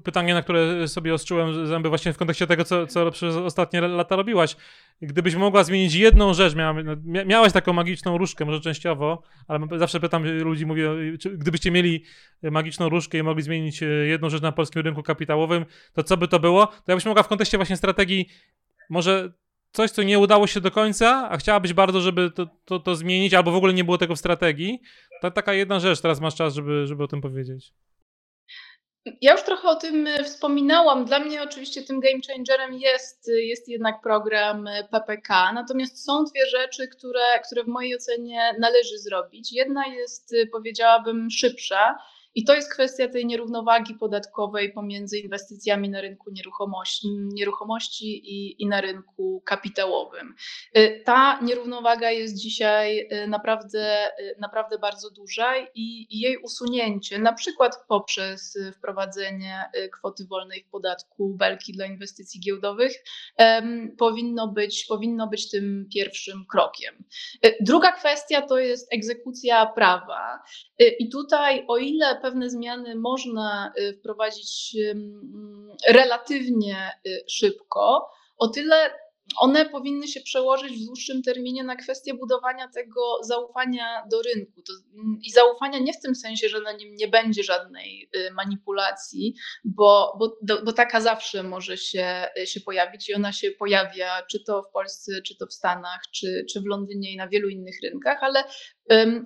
pytanie, 0.04 0.34
na 0.34 0.42
które 0.42 0.88
sobie 0.88 1.14
ostrzyłem 1.14 1.68
zęby 1.68 1.90
właśnie 1.90 2.14
w 2.14 2.18
kontekście 2.18 2.48
tego, 2.48 2.64
co, 2.64 2.88
co 2.88 3.12
przez 3.12 3.36
ostatnie 3.36 3.82
lata 3.82 4.16
robiłaś. 4.16 4.56
Gdybyś 5.02 5.36
mogła 5.36 5.64
zmienić 5.64 5.94
jedną 5.94 6.34
rzecz, 6.34 6.56
miała, 6.56 6.84
no, 6.84 6.96
miałaś 7.26 7.54
taką 7.54 7.74
magiczną 7.74 8.18
różkę, 8.18 8.46
może 8.46 8.60
częściowo, 8.60 9.24
ale 9.48 9.68
zawsze 9.78 10.00
pytam 10.00 10.24
ludzi, 10.26 10.66
mówię, 10.66 10.90
czy, 11.20 11.38
gdybyście 11.38 11.72
mieli 11.72 12.04
magiczną 12.44 12.90
różkę 12.90 13.18
i 13.18 13.24
mogli 13.24 13.44
zmienić 13.44 13.84
e, 13.84 13.86
jedną 13.86 14.30
rzecz 14.30 14.42
na 14.42 14.52
polskim 14.52 14.82
rynku 14.82 15.04
kapitałowym, 15.04 15.66
to 15.94 16.04
co 16.04 16.18
by 16.18 16.28
to 16.28 16.40
było? 16.40 16.68
To 16.68 16.84
ja 16.88 16.96
byś 16.96 17.06
mogła 17.06 17.24
w 17.24 17.28
kontekście 17.28 17.58
właśnie 17.58 17.78
strategii 17.78 18.30
może 18.90 19.32
coś, 19.72 19.92
co 19.92 20.04
nie 20.04 20.20
udało 20.20 20.48
się 20.48 20.62
do 20.62 20.72
końca, 20.72 21.30
a 21.30 21.38
chciałabyś 21.38 21.74
bardzo, 21.74 22.02
żeby 22.02 22.32
to, 22.32 22.48
to, 22.66 22.80
to 22.80 22.96
zmienić, 22.96 23.34
albo 23.34 23.52
w 23.52 23.56
ogóle 23.56 23.74
nie 23.74 23.84
było 23.84 23.98
tego 23.98 24.16
w 24.16 24.20
strategii, 24.20 24.80
to 25.22 25.32
taka 25.32 25.54
jedna 25.54 25.80
rzecz, 25.80 26.02
teraz 26.02 26.22
masz 26.22 26.36
czas, 26.36 26.56
żeby, 26.56 26.88
żeby 26.88 27.04
o 27.04 27.08
tym 27.08 27.22
powiedzieć. 27.22 27.74
Ja 29.22 29.32
już 29.32 29.44
trochę 29.44 29.68
o 29.68 29.76
tym 29.76 30.08
e, 30.08 30.24
wspominałam. 30.24 31.06
Dla 31.06 31.20
mnie 31.20 31.44
oczywiście 31.44 31.82
tym 31.82 32.00
game 32.00 32.20
changerem 32.28 32.74
jest, 32.74 33.28
jest 33.28 33.70
jednak 33.70 34.02
program 34.02 34.68
e, 34.68 34.84
PPK. 34.84 35.52
Natomiast 35.54 36.06
są 36.06 36.26
dwie 36.26 36.46
rzeczy, 36.46 36.88
które, 36.88 37.40
które 37.46 37.64
w 37.64 37.68
mojej 37.68 37.96
ocenie 37.96 38.56
należy 38.60 39.00
zrobić. 39.00 39.54
Jedna 39.54 39.88
jest, 39.88 40.34
e, 40.34 40.48
powiedziałabym, 40.48 41.30
szybsza 41.32 41.98
I 42.36 42.44
to 42.44 42.56
jest 42.56 42.74
kwestia 42.74 43.08
tej 43.08 43.26
nierównowagi 43.26 43.94
podatkowej 43.94 44.74
pomiędzy 44.74 45.18
inwestycjami 45.18 45.90
na 45.90 46.02
rynku 46.02 46.32
nieruchomości, 46.32 47.08
nieruchomości 47.12 48.06
i, 48.06 48.64
i 48.64 48.68
na 48.68 48.82
rynku 48.82 49.42
kapitałowym. 49.46 50.36
Ta 51.06 51.40
nierównowaga 51.42 52.12
jest 52.12 52.38
dzisiaj 52.38 53.10
naprawdę, 53.28 54.08
naprawdę 54.40 54.80
bardzo 54.80 55.10
duża 55.10 55.58
i, 55.58 56.08
i 56.10 56.20
jej 56.20 56.38
usunięcie, 56.38 57.20
na 57.20 57.34
przykład 57.34 57.78
poprzez 57.88 58.58
wprowadzenie 58.78 59.64
kwoty 59.94 60.26
wolnej 60.26 60.64
w 60.64 60.70
podatku 60.70 61.36
belki 61.38 61.74
dla 61.74 61.86
inwestycji 61.86 62.40
giełdowych, 62.40 62.94
powinno 63.98 64.48
być, 64.48 64.86
powinno 64.86 65.28
być 65.28 65.52
tym 65.52 65.88
pierwszym 65.94 66.46
krokiem. 66.52 67.04
Druga 67.62 67.92
kwestia 67.92 68.42
to 68.42 68.60
jest 68.60 68.94
egzekucja 68.94 69.66
prawa. 69.66 70.40
I 71.00 71.10
tutaj, 71.10 71.66
o 71.68 71.78
ile 71.78 72.20
pewne 72.26 72.50
zmiany 72.50 72.96
można 72.96 73.74
wprowadzić 74.00 74.78
relatywnie 75.88 76.92
szybko, 77.28 78.10
o 78.38 78.48
tyle 78.48 78.92
one 79.38 79.70
powinny 79.70 80.08
się 80.08 80.22
przełożyć 80.22 80.74
w 80.74 80.86
dłuższym 80.86 81.22
terminie 81.22 81.64
na 81.64 81.76
kwestię 81.76 82.14
budowania 82.14 82.68
tego 82.68 83.02
zaufania 83.22 84.04
do 84.12 84.22
rynku. 84.22 84.62
To, 84.62 84.74
mm, 84.94 85.20
I 85.24 85.32
zaufania 85.32 85.80
nie 85.80 85.94
w 85.94 86.02
tym 86.02 86.16
sensie, 86.16 86.50
że 86.50 86.62
na 86.62 86.72
nim 86.72 86.96
nie 86.96 87.08
będzie 87.08 87.44
żadnej 87.44 88.10
y, 88.16 88.32
manipulacji, 88.32 89.36
bo, 89.64 90.18
bo, 90.20 90.38
bo 90.66 90.74
taka 90.74 91.02
zawsze 91.02 91.44
może 91.44 91.78
się, 91.78 92.28
się 92.46 92.60
pojawić 92.62 93.10
i 93.10 93.14
ona 93.14 93.32
się 93.32 93.52
pojawia 93.52 94.22
czy 94.32 94.44
to 94.44 94.64
w 94.64 94.72
Polsce, 94.72 95.22
czy 95.22 95.38
to 95.38 95.48
w 95.48 95.54
Stanach, 95.54 96.02
czy, 96.12 96.46
czy 96.50 96.62
w 96.62 96.66
Londynie 96.66 97.12
i 97.12 97.18
na 97.18 97.28
wielu 97.28 97.50
innych 97.50 97.76
rynkach, 97.84 98.18
ale 98.22 98.44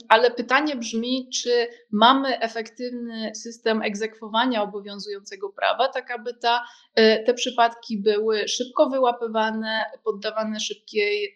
ale 0.10 0.32
pytanie 0.32 0.76
brzmi, 0.76 1.30
czy 1.34 1.67
mamy 1.91 2.39
efektywny 2.39 3.32
system 3.36 3.82
egzekwowania 3.82 4.63
obowiązującego 4.63 5.50
prawa, 5.50 5.88
tak 5.88 6.12
aby 6.12 6.34
ta, 6.34 6.63
e, 6.95 7.24
te 7.24 7.34
przypadki 7.34 7.98
były 7.98 8.48
szybko 8.48 8.89
wyłapywane, 8.89 9.86
poddawane 10.04 10.60
szybkiej, 10.60 11.36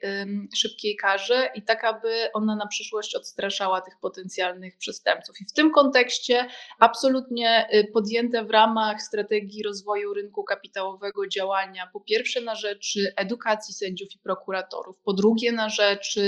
szybkiej 0.55 0.95
karze 0.95 1.49
i 1.55 1.61
tak, 1.61 1.83
aby 1.83 2.29
ona 2.33 2.55
na 2.55 2.67
przyszłość 2.67 3.15
odstraszała 3.15 3.81
tych 3.81 3.93
potencjalnych 4.01 4.77
przestępców. 4.77 5.41
I 5.41 5.45
w 5.45 5.53
tym 5.53 5.71
kontekście 5.71 6.47
absolutnie 6.79 7.67
y, 7.73 7.91
podjęte 7.93 8.45
w 8.45 8.49
ramach 8.49 9.01
strategii 9.01 9.63
rozwoju 9.63 10.13
rynku 10.13 10.43
kapitałowego 10.43 11.27
działania, 11.27 11.89
po 11.93 11.99
pierwsze 11.99 12.41
na 12.41 12.55
rzecz 12.55 12.99
edukacji 13.15 13.73
sędziów 13.73 14.15
i 14.15 14.19
prokuratorów, 14.19 14.95
po 15.03 15.13
drugie 15.13 15.51
na 15.51 15.69
rzecz 15.69 16.19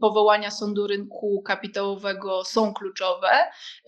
powołania 0.00 0.50
sądów, 0.50 0.65
sądu 0.66 0.86
rynku 0.86 1.42
kapitałowego 1.42 2.44
są 2.44 2.74
kluczowe. 2.74 3.28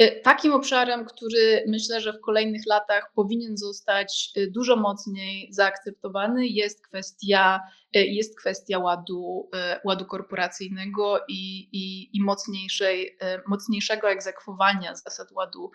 Y, 0.02 0.20
takim 0.24 0.52
obszarem, 0.52 1.04
który 1.04 1.64
myślę, 1.68 2.00
że 2.00 2.12
w 2.12 2.20
kolejnych 2.20 2.66
latach 2.66 3.12
powinien 3.14 3.56
zostać 3.56 4.30
y, 4.36 4.50
dużo 4.50 4.76
mocniej 4.76 5.48
zaakceptowany, 5.52 6.46
jest 6.46 6.86
kwestia, 6.86 7.60
y, 7.96 8.06
jest 8.06 8.38
kwestia 8.38 8.78
ładu, 8.78 9.50
ładu 9.84 10.04
korporacyjnego 10.04 11.20
i, 11.28 11.68
i, 11.72 12.16
i 12.16 12.22
mocniejszej, 12.22 13.18
mocniejszego 13.46 14.10
egzekwowania 14.10 14.94
zasad 14.94 15.32
ładu 15.32 15.70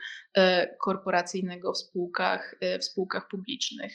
korporacyjnego 0.80 1.74
w 1.74 1.78
spółkach, 1.78 2.56
w 2.80 2.84
spółkach 2.84 3.28
publicznych. 3.28 3.94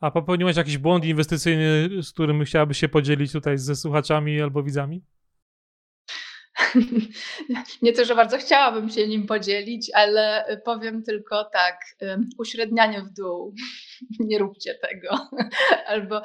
A 0.00 0.10
popełniłaś 0.10 0.56
jakiś 0.56 0.78
błąd 0.78 1.04
inwestycyjny, 1.04 2.02
z 2.02 2.12
którym 2.12 2.44
chciałabyś 2.44 2.78
się 2.78 2.88
podzielić 2.88 3.32
tutaj 3.32 3.58
ze 3.58 3.76
słuchaczami 3.76 4.40
albo 4.40 4.62
widzami? 4.62 5.02
Nie 7.82 7.92
to, 7.92 8.04
że 8.04 8.14
bardzo 8.14 8.38
chciałabym 8.38 8.88
się 8.88 9.08
nim 9.08 9.26
podzielić, 9.26 9.90
ale 9.94 10.44
powiem 10.64 11.02
tylko 11.02 11.44
tak, 11.44 11.80
uśrednianie 12.38 13.02
w 13.02 13.12
dół. 13.12 13.54
Nie 14.20 14.38
róbcie 14.38 14.74
tego. 14.74 15.28
Albo 15.92 16.22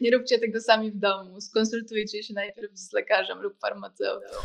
nie 0.00 0.10
róbcie 0.10 0.38
tego 0.38 0.60
sami 0.60 0.92
w 0.92 0.96
domu. 0.96 1.40
Skonsultujcie 1.40 2.22
się 2.22 2.34
najpierw 2.34 2.78
z 2.78 2.92
lekarzem 2.92 3.42
lub 3.42 3.60
farmaceutą. 3.60 4.36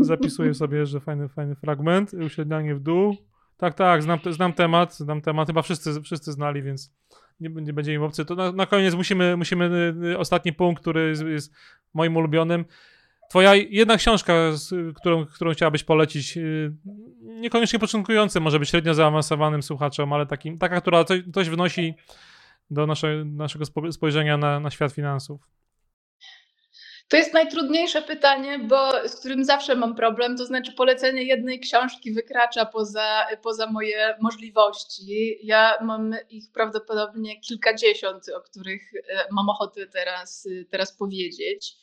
Zapisuję 0.00 0.54
sobie, 0.54 0.86
że 0.86 1.00
fajny, 1.00 1.28
fajny 1.28 1.54
fragment. 1.54 2.14
Uśrednianie 2.14 2.74
w 2.74 2.80
dół. 2.80 3.16
Tak, 3.56 3.74
tak, 3.74 4.02
znam, 4.02 4.18
znam 4.30 4.52
temat, 4.52 4.94
znam 4.94 5.20
temat. 5.20 5.48
Chyba 5.48 5.62
wszyscy, 5.62 6.02
wszyscy 6.02 6.32
znali, 6.32 6.62
więc 6.62 6.92
nie, 7.40 7.48
nie 7.48 7.72
będzie 7.72 7.94
im 7.94 8.02
obcy. 8.02 8.24
To 8.24 8.34
na, 8.34 8.52
na 8.52 8.66
koniec 8.66 8.94
musimy, 8.94 9.36
musimy 9.36 9.94
y, 10.04 10.06
y, 10.06 10.18
ostatni 10.18 10.52
punkt, 10.52 10.80
który 10.80 11.08
jest, 11.08 11.22
jest 11.22 11.52
moim 11.94 12.16
ulubionym. 12.16 12.64
Twoja 13.30 13.54
jedna 13.54 13.96
książka, 13.96 14.32
którą, 14.94 15.26
którą 15.26 15.52
chciałabyś 15.52 15.84
polecić, 15.84 16.36
y, 16.36 16.72
niekoniecznie 17.22 17.78
początkującym, 17.78 18.42
może 18.42 18.58
być 18.58 18.68
średnio 18.68 18.94
zaawansowanym 18.94 19.62
słuchaczom, 19.62 20.12
ale 20.12 20.26
takim, 20.26 20.58
taka, 20.58 20.80
która 20.80 21.04
coś, 21.04 21.20
coś 21.34 21.48
wnosi 21.48 21.94
do 22.70 22.86
nasze, 22.86 23.24
naszego 23.24 23.64
spojrzenia 23.92 24.36
na, 24.36 24.60
na 24.60 24.70
świat 24.70 24.92
finansów? 24.92 25.40
To 27.08 27.16
jest 27.16 27.34
najtrudniejsze 27.34 28.02
pytanie, 28.02 28.58
bo 28.58 29.08
z 29.08 29.16
którym 29.16 29.44
zawsze 29.44 29.74
mam 29.74 29.94
problem. 29.94 30.36
To 30.36 30.46
znaczy, 30.46 30.72
polecenie 30.72 31.22
jednej 31.22 31.60
książki 31.60 32.12
wykracza 32.12 32.66
poza, 32.66 33.26
poza 33.42 33.66
moje 33.66 34.16
możliwości. 34.20 35.38
Ja 35.42 35.74
mam 35.82 36.14
ich 36.30 36.52
prawdopodobnie 36.52 37.40
kilkadziesiąt, 37.40 38.28
o 38.28 38.40
których 38.40 38.82
e, 38.94 39.24
mam 39.30 39.48
ochotę 39.48 39.86
teraz, 39.86 40.48
teraz 40.70 40.96
powiedzieć. 40.96 41.76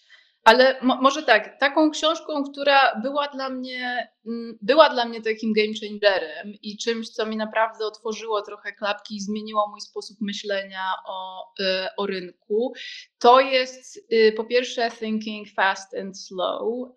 Ale 0.48 0.80
mo 0.82 1.02
może 1.02 1.24
tak, 1.24 1.60
taką 1.60 1.92
książką, 1.92 2.44
która 2.44 2.96
była 2.96 3.28
dla 3.28 3.50
mnie, 3.50 4.12
mm, 4.28 4.58
była 4.62 4.90
dla 4.90 5.06
mnie 5.06 5.22
takim 5.22 5.54
game 5.54 5.74
changerem 5.82 6.54
i 6.62 6.78
czymś, 6.78 7.10
co 7.10 7.26
mi 7.26 7.38
naprawdę 7.38 7.86
otworzyło 7.86 8.42
trochę 8.42 8.74
klapki 8.74 9.16
i 9.16 9.22
zmieniło 9.22 9.68
mój 9.70 9.82
sposób 9.82 10.18
myślenia 10.22 10.94
o, 11.08 11.52
y, 11.60 11.64
o 11.98 12.06
rynku, 12.06 12.74
to 13.20 13.40
jest 13.40 13.98
y, 14.14 14.34
po 14.38 14.44
pierwsze 14.44 14.92
Thinking 14.92 15.48
Fast 15.56 15.96
and 15.96 16.20
Slow 16.20 16.90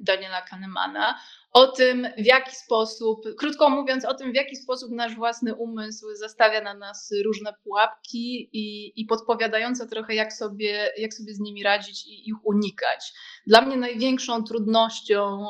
Daniela 0.00 0.42
Kahnemana 0.42 1.18
o 1.52 1.66
tym, 1.66 2.08
w 2.18 2.26
jaki 2.26 2.56
sposób, 2.56 3.20
krótko 3.38 3.70
mówiąc, 3.70 4.04
o 4.04 4.14
tym, 4.14 4.32
w 4.32 4.34
jaki 4.34 4.56
sposób 4.56 4.90
nasz 4.90 5.14
własny 5.16 5.54
umysł 5.54 6.06
zastawia 6.14 6.60
na 6.60 6.74
nas 6.74 7.10
różne 7.24 7.54
pułapki 7.64 8.50
i, 8.52 8.92
i 9.00 9.06
podpowiadające 9.06 9.86
trochę, 9.86 10.14
jak 10.14 10.32
sobie, 10.32 10.90
jak 10.96 11.14
sobie 11.14 11.34
z 11.34 11.40
nimi 11.40 11.62
radzić 11.62 12.06
i 12.06 12.28
ich 12.28 12.46
unikać. 12.46 13.12
Dla 13.46 13.60
mnie 13.60 13.76
największą 13.76 14.44
trudnością 14.44 15.46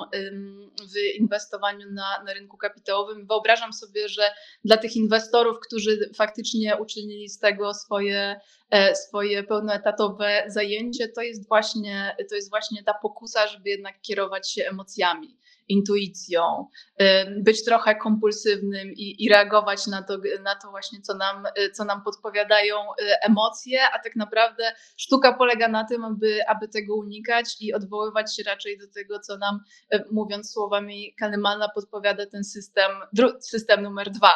w 0.94 1.18
inwestowaniu 1.18 1.90
na, 1.90 2.22
na 2.26 2.34
rynku 2.34 2.56
kapitałowym, 2.56 3.26
wyobrażam 3.26 3.72
sobie, 3.72 4.08
że 4.08 4.22
dla 4.64 4.76
tych 4.76 4.96
inwestorów, 4.96 5.56
którzy 5.66 6.10
faktycznie 6.16 6.76
uczynili 6.76 7.28
z 7.28 7.38
tego 7.38 7.74
swoje 7.74 8.40
e, 8.70 8.94
swoje 8.94 9.42
pełnoetatowe 9.42 10.44
zajęcie, 10.46 11.08
to 11.08 11.22
jest 11.22 11.48
właśnie, 11.48 12.16
to 12.30 12.34
jest 12.34 12.50
właśnie 12.50 12.82
ta 12.82 12.94
pokusa, 12.94 13.46
żeby 13.46 13.70
jednak 13.70 14.00
kierować 14.00 14.52
się 14.52 14.64
emocjami 14.64 15.38
intuicją, 15.68 16.68
być 17.36 17.64
trochę 17.64 17.94
kompulsywnym 17.94 18.92
i, 18.92 19.24
i, 19.24 19.28
reagować 19.28 19.86
na 19.86 20.02
to, 20.02 20.18
na 20.42 20.54
to 20.54 20.70
właśnie, 20.70 21.00
co 21.00 21.14
nam, 21.14 21.46
y, 21.46 21.70
co 21.70 21.84
nam 21.84 22.02
podpowiadają 22.02 22.76
y, 22.76 22.94
emocje, 23.22 23.80
a 23.94 23.98
tak 23.98 24.16
naprawdę 24.16 24.72
sztuka 24.96 25.32
polega 25.32 25.68
na 25.68 25.84
tym, 25.84 26.04
aby, 26.04 26.48
aby 26.48 26.68
tego 26.68 26.96
unikać 26.96 27.56
i 27.60 27.74
odwoływać 27.74 28.36
się 28.36 28.42
raczej 28.42 28.78
do 28.78 28.86
tego, 28.88 29.20
co 29.20 29.38
nam, 29.38 29.60
y, 29.94 30.04
mówiąc 30.10 30.52
słowami 30.52 31.14
Kahnemana, 31.18 31.68
podpowiada 31.74 32.26
ten 32.26 32.44
system, 32.44 32.90
system 33.40 33.82
numer 33.82 34.10
dwa, 34.10 34.32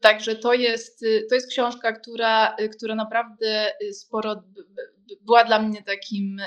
Także 0.00 0.36
to 0.36 0.52
jest, 0.52 1.00
to 1.28 1.34
jest 1.34 1.50
książka, 1.50 1.92
która, 1.92 2.56
która 2.76 2.94
naprawdę 2.94 3.72
sporo 3.92 4.42
była 5.20 5.44
dla 5.44 5.58
mnie 5.58 5.82
takim, 5.82 6.40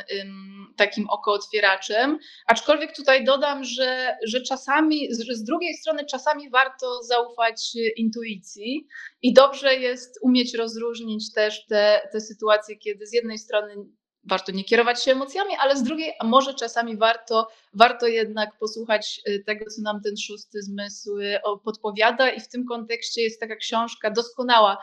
takim 0.76 1.10
okootwieraczem. 1.10 2.20
Aczkolwiek 2.48 2.96
tutaj 2.96 3.24
dodam, 3.24 3.64
że, 3.64 4.18
że 4.26 4.42
czasami, 4.42 5.08
że 5.28 5.36
z 5.36 5.44
drugiej 5.44 5.74
strony 5.74 6.06
czasami 6.06 6.50
warto 6.50 7.04
zaufać 7.04 7.72
intuicji 7.98 8.88
i 9.22 9.34
dobrze 9.34 9.76
jest 9.76 10.20
umieć 10.22 10.54
rozróżnić 10.54 11.34
też 11.34 11.66
te, 11.66 12.10
te 12.12 12.22
sytuacje, 12.22 12.78
kiedy 12.78 13.08
z 13.08 13.14
jednej 13.14 13.38
strony 13.38 13.76
warto 14.24 14.52
nie 14.52 14.64
kierować 14.64 15.04
się 15.04 15.12
emocjami, 15.12 15.52
ale 15.60 15.78
z 15.78 15.84
drugiej, 15.84 16.14
może 16.24 16.54
czasami 16.54 16.98
warto, 16.98 17.48
warto 17.74 18.08
jednak 18.08 18.58
posłuchać 18.60 19.22
y, 19.30 19.44
tego, 19.46 19.66
co 19.66 19.82
nam 19.82 20.02
ten 20.02 20.18
szósty 20.18 20.62
zmysł 20.62 21.18
y, 21.18 21.40
podpowiada, 21.64 22.30
i 22.30 22.40
w 22.40 22.48
tym 22.48 22.66
kontekście 22.66 23.22
jest 23.22 23.40
taka 23.40 23.56
książka 23.56 24.12
doskonała 24.12 24.78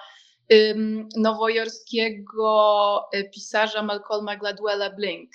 nowojorskiego 1.16 3.08
y, 3.14 3.30
pisarza 3.34 3.82
Malcolma 3.82 4.36
Gladwella 4.36 4.90
Blink. 4.90 5.30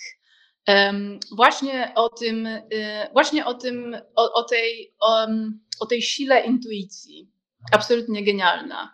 Właśnie 1.36 1.92
o 1.96 2.10
tym, 2.10 2.48
właśnie 3.14 3.46
o 3.46 3.54
tym, 3.54 3.98
o, 4.16 4.34
o 4.34 4.44
tej, 4.44 4.94
o, 5.00 5.28
o 5.80 5.86
tej 5.86 6.02
sile 6.02 6.42
intuicji. 6.42 7.32
Absolutnie 7.72 8.24
genialna. 8.24 8.94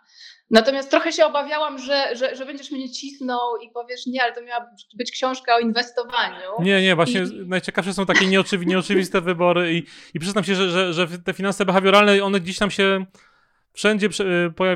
Natomiast 0.50 0.90
trochę 0.90 1.12
się 1.12 1.26
obawiałam, 1.26 1.78
że, 1.78 2.16
że, 2.16 2.36
że 2.36 2.46
będziesz 2.46 2.70
mnie 2.70 2.90
cisnął 2.90 3.56
i 3.56 3.70
powiesz, 3.70 4.06
nie, 4.06 4.22
ale 4.22 4.32
to 4.34 4.42
miała 4.42 4.66
być 4.94 5.10
książka 5.10 5.56
o 5.56 5.58
inwestowaniu. 5.58 6.50
Nie, 6.60 6.82
nie, 6.82 6.96
właśnie 6.96 7.20
I- 7.20 7.48
najciekawsze 7.48 7.94
są 7.94 8.06
takie 8.06 8.26
nieoczywi, 8.26 8.66
nieoczywiste 8.66 9.20
wybory 9.20 9.74
i, 9.74 9.86
i 10.14 10.20
przyznam 10.20 10.44
się, 10.44 10.54
że, 10.54 10.70
że, 10.70 10.92
że 10.92 11.18
te 11.18 11.32
finanse 11.32 11.64
behawioralne, 11.66 12.24
one 12.24 12.40
gdzieś 12.40 12.58
tam 12.58 12.70
się 12.70 13.06
wszędzie 13.78 14.08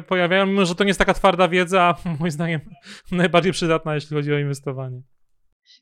pojawiają, 0.08 0.46
mimo 0.46 0.64
że 0.64 0.74
to 0.74 0.84
nie 0.84 0.88
jest 0.90 0.98
taka 0.98 1.14
twarda 1.14 1.48
wiedza, 1.48 1.82
a 1.82 2.08
moim 2.20 2.30
zdaniem 2.30 2.60
najbardziej 3.12 3.52
przydatna, 3.52 3.94
jeśli 3.94 4.16
chodzi 4.16 4.34
o 4.34 4.38
inwestowanie. 4.38 5.02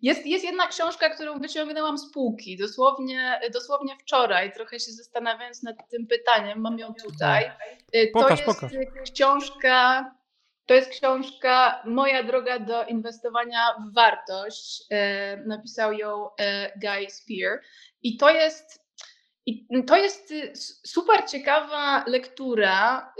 Jest, 0.02 0.26
jest 0.26 0.44
jedna 0.44 0.66
książka, 0.66 1.10
którą 1.10 1.38
wyciągnęłam 1.38 1.98
z 1.98 2.12
półki, 2.12 2.56
dosłownie, 2.56 3.40
dosłownie 3.52 3.96
wczoraj, 4.00 4.52
trochę 4.52 4.80
się 4.80 4.92
zastanawiając 4.92 5.62
nad 5.62 5.76
tym 5.90 6.06
pytaniem, 6.06 6.60
mam 6.60 6.78
ją 6.78 6.94
tutaj. 6.94 7.50
Y, 7.96 8.10
To 8.14 8.20
Pokaż, 8.20 8.40
jest 8.46 8.60
pokaż. 8.60 8.72
książka, 9.14 10.04
to 10.66 10.74
jest 10.74 10.90
książka 10.90 11.82
Moja 11.86 12.22
droga 12.22 12.58
do 12.58 12.84
inwestowania 12.84 13.60
w 13.80 13.94
wartość. 13.94 14.82
Y, 14.92 15.46
Napisał 15.46 15.92
ją 15.92 16.26
y, 16.26 16.32
Guy 16.80 17.10
Spear. 17.10 17.60
I 18.02 18.16
to 18.16 18.30
jest, 18.30 18.84
i 19.50 19.84
to 19.86 19.96
jest 19.96 20.30
y, 20.30 20.52
super 20.86 21.24
ciekawa 21.28 22.04
lektura, 22.06 23.12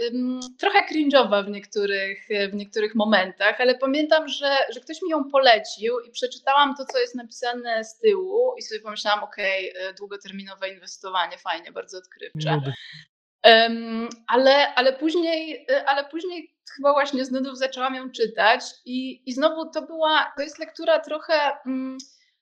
trochę 0.59 0.79
cringe'owa 0.91 1.45
w 1.45 1.49
niektórych, 1.49 2.31
y, 2.31 2.49
w 2.49 2.53
niektórych 2.53 2.95
momentach, 2.95 3.61
ale 3.61 3.75
pamiętam, 3.75 4.27
że, 4.27 4.57
że 4.73 4.79
ktoś 4.79 5.01
mi 5.01 5.09
ją 5.09 5.23
polecił 5.31 5.99
i 5.99 6.11
przeczytałam 6.11 6.75
to, 6.75 6.85
co 6.85 6.99
jest 6.99 7.15
napisane 7.15 7.83
z 7.83 7.99
tyłu 7.99 8.55
i 8.57 8.61
sobie 8.61 8.81
pomyślałam, 8.81 9.23
okej, 9.23 9.69
y, 9.69 9.93
długoterminowe 9.93 10.69
inwestowanie, 10.69 11.37
fajnie, 11.37 11.71
bardzo 11.71 11.97
odkrywcze. 11.97 12.61
Em, 13.43 14.09
ale, 14.27 14.75
ale, 14.75 14.93
później, 14.93 15.65
y, 15.71 15.85
ale 15.85 16.05
później 16.05 16.55
chyba 16.75 16.93
właśnie 16.93 17.25
z 17.25 17.31
nudów 17.31 17.57
zaczęłam 17.57 17.95
ją 17.95 18.11
czytać 18.11 18.63
i, 18.85 19.29
i 19.29 19.33
znowu 19.33 19.69
to 19.69 19.81
była, 19.81 20.33
to 20.37 20.43
jest 20.43 20.59
lektura 20.59 20.99
trochę, 20.99 21.33
mm, 21.65 21.97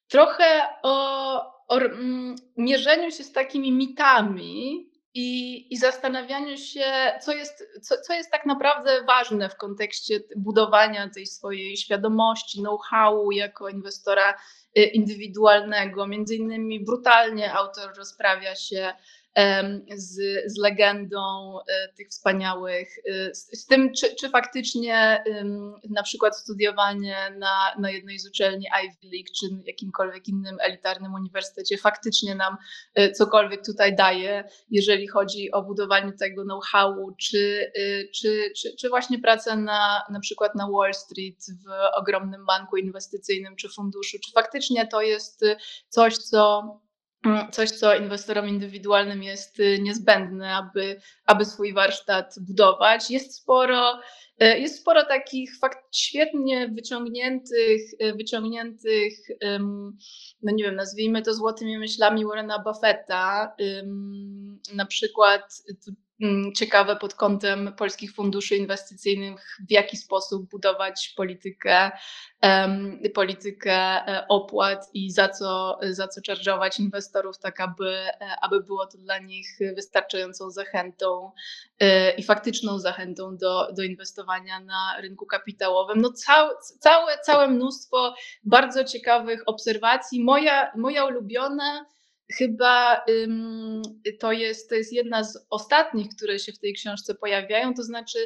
trochę 0.10 0.62
o, 0.84 1.42
o 1.68 1.78
mm, 1.78 2.36
mierzeniu 2.58 3.12
się 3.12 3.24
z 3.24 3.32
takimi 3.32 3.72
mitami 3.72 4.90
i, 5.14 5.74
i 5.74 5.78
zastanawianiu 5.78 6.58
się, 6.58 6.86
co 7.22 7.34
jest, 7.34 7.64
co, 7.82 7.96
co 8.02 8.14
jest 8.14 8.32
tak 8.32 8.46
naprawdę 8.46 9.04
ważne 9.04 9.50
w 9.50 9.56
kontekście 9.56 10.20
budowania 10.36 11.10
tej 11.10 11.26
swojej 11.26 11.78
świadomości, 11.78 12.60
know-howu 12.60 13.32
jako 13.32 13.70
inwestora 13.70 14.34
y, 14.78 14.84
indywidualnego. 14.84 16.08
Między 16.08 16.36
innymi 16.36 16.86
brutalnie 16.86 17.54
autor 17.54 17.98
rozprawia 17.98 18.56
się 18.56 18.94
z, 19.96 20.16
z 20.46 20.58
legendą 20.58 21.58
e, 21.60 21.94
tych 21.94 22.10
wspaniałych, 22.10 22.90
e, 22.98 23.36
z, 23.36 23.62
z 23.62 23.66
tym, 23.66 23.94
czy, 23.94 24.16
czy 24.16 24.30
faktycznie 24.30 25.24
na 25.90 26.04
przykład 26.04 26.38
studiowanie 26.38 27.18
na, 27.38 27.76
na 27.80 27.92
jednej 27.92 28.20
z 28.20 28.28
uczelni 28.28 28.66
Ivy 28.86 29.16
League, 29.16 29.30
czy 29.40 29.46
jakimkolwiek 29.68 30.28
innym 30.28 30.58
elitarnym 30.62 31.14
uniwersytecie 31.14 31.78
faktycznie 31.78 32.36
nam 32.36 32.58
e, 32.96 33.12
cokolwiek 33.12 33.66
tutaj 33.66 33.96
daje, 33.96 34.44
jeżeli 34.70 35.08
chodzi 35.08 35.52
o 35.52 35.64
budowanie 35.64 36.14
tego 36.14 36.44
know-howu, 36.44 37.12
czy, 37.20 37.72
czy, 38.16 38.52
czy, 38.58 38.76
czy 38.80 38.90
właśnie 38.90 39.20
pracę 39.20 39.56
na, 39.56 40.04
na 40.10 40.20
przykład 40.20 40.56
na 40.56 40.68
Wall 40.72 40.94
Street 40.94 41.46
w 41.66 41.98
ogromnym 42.00 42.46
banku 42.46 42.78
inwestycyjnym 42.78 43.56
czy 43.56 43.70
funduszu, 43.70 44.18
czy 44.26 44.32
faktycznie 44.32 44.88
to 44.88 45.02
jest 45.02 45.46
coś, 45.90 46.18
co 46.18 46.64
coś, 47.52 47.72
co 47.72 47.96
inwestorom 47.96 48.48
indywidualnym 48.48 49.24
jest 49.24 49.60
y, 49.60 49.80
niezbędne, 49.82 50.56
aby, 50.56 51.02
aby 51.26 51.46
swój 51.46 51.74
warsztat 51.74 52.36
budować. 52.42 53.12
Jest 53.12 53.36
sporo, 53.36 54.00
e, 54.40 54.60
jest 54.60 54.82
sporo 54.82 55.06
takich 55.06 55.58
fakt, 55.60 55.96
świetnie 55.96 56.68
wyciągniętych, 56.68 57.82
e, 58.00 58.14
wyciągniętych, 58.14 59.14
no 60.42 60.52
nie 60.52 60.64
wiem, 60.64 60.76
nazwijmy 60.76 61.22
to 61.22 61.34
złotymi 61.34 61.78
myślami 61.78 62.26
Warrena 62.26 62.60
Buffetta. 62.60 63.56
Na 64.74 64.86
przykład 64.86 65.64
ciekawe 66.56 66.96
pod 66.96 67.14
kątem 67.14 67.74
polskich 67.78 68.14
funduszy 68.14 68.56
inwestycyjnych, 68.56 69.58
w 69.68 69.72
jaki 69.72 69.98
sposób 69.98 70.50
budować 70.50 71.14
politykę 71.18 71.92
em, 72.42 73.00
politykę 73.14 73.74
e, 73.74 74.26
opłat 74.30 74.90
i 74.94 75.12
za 75.12 75.30
co, 75.30 75.80
za 75.90 76.08
co 76.08 76.22
charge'ować 76.22 76.80
inwestorów, 76.80 77.38
tak 77.38 77.60
aby, 77.60 77.90
e, 77.90 78.16
aby 78.42 78.64
było 78.64 78.86
to 78.86 78.98
dla 78.98 79.20
nich 79.20 79.48
wystarczającą 79.76 80.52
zachętą 80.52 81.32
e, 81.80 82.12
i 82.12 82.24
faktyczną 82.24 82.80
zachętą 82.80 83.38
do, 83.38 83.72
do 83.72 83.84
inwestowania 83.84 84.60
na 84.60 85.02
rynku 85.02 85.26
kapitałowym. 85.26 86.02
No 86.02 86.12
całe, 86.12 86.56
całe, 86.80 87.18
całe 87.18 87.48
mnóstwo 87.48 88.16
bardzo 88.44 88.84
ciekawych 88.84 89.44
obserwacji. 89.46 90.24
Moja, 90.24 90.72
moja 90.76 91.06
ulubiona 91.06 91.86
chyba 92.38 93.02
ym, 93.10 93.82
to, 94.20 94.32
jest, 94.32 94.70
to 94.70 94.76
jest 94.76 94.94
jedna 94.94 95.24
z 95.24 95.46
ostatnich, 95.50 96.08
które 96.16 96.40
się 96.40 96.52
w 96.52 96.60
tej 96.60 96.74
książce 96.74 97.16
pojawiają, 97.16 97.74
to 97.74 97.84
znaczy 97.84 98.20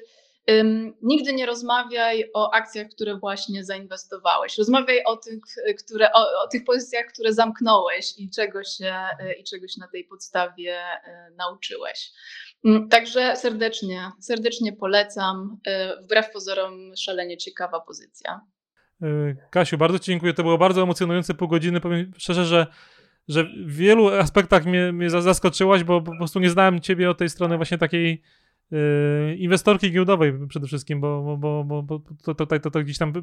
Ym, 0.51 0.93
nigdy 1.01 1.33
nie 1.33 1.45
rozmawiaj 1.45 2.29
o 2.33 2.53
akcjach, 2.53 2.87
które 2.87 3.17
właśnie 3.17 3.63
zainwestowałeś. 3.63 4.57
Rozmawiaj 4.57 5.03
o 5.03 5.17
tych, 5.17 5.39
które, 5.85 6.11
o, 6.13 6.43
o 6.43 6.47
tych 6.47 6.63
pozycjach, 6.63 7.05
które 7.05 7.33
zamknąłeś 7.33 8.13
i 8.17 8.29
czego 8.29 8.63
się, 8.63 8.95
y, 9.21 9.33
i 9.33 9.43
czegoś 9.43 9.77
na 9.77 9.87
tej 9.87 10.03
podstawie 10.03 10.77
y, 10.77 11.35
nauczyłeś. 11.35 12.11
Mm, 12.65 12.89
Także 12.89 13.35
serdecznie, 13.35 14.11
serdecznie 14.19 14.73
polecam. 14.73 15.57
Y, 15.67 16.03
Wbrew 16.03 16.31
pozorom, 16.31 16.91
szalenie 16.97 17.37
ciekawa 17.37 17.79
pozycja. 17.79 18.41
Kasiu, 19.49 19.77
bardzo 19.77 19.99
Ci 19.99 20.05
dziękuję. 20.05 20.33
To 20.33 20.43
było 20.43 20.57
bardzo 20.57 20.83
emocjonujące 20.83 21.33
pół 21.33 21.47
godziny. 21.47 21.81
Powiem 21.81 22.11
szczerze, 22.17 22.45
że, 22.45 22.67
że 23.27 23.43
w 23.65 23.75
wielu 23.75 24.07
aspektach 24.07 24.65
mnie, 24.65 24.91
mnie 24.91 25.09
za- 25.09 25.21
zaskoczyłaś, 25.21 25.83
bo 25.83 26.01
po 26.01 26.17
prostu 26.17 26.39
nie 26.39 26.49
znałem 26.49 26.79
Ciebie 26.81 27.09
od 27.09 27.17
tej 27.17 27.29
strony 27.29 27.57
właśnie 27.57 27.77
takiej 27.77 28.21
y, 28.73 29.35
inwestorki 29.35 29.91
giełdowej 29.91 30.33
przede 30.49 30.67
wszystkim, 30.67 31.01
bo, 31.01 31.37
bo, 31.37 31.63
bo, 31.63 31.83
bo, 31.83 31.99
to, 32.23 32.35
to, 32.35 32.45
to, 32.45 32.71
to, 32.71 32.83
gdzieś 32.83 32.97
tam 32.97 33.13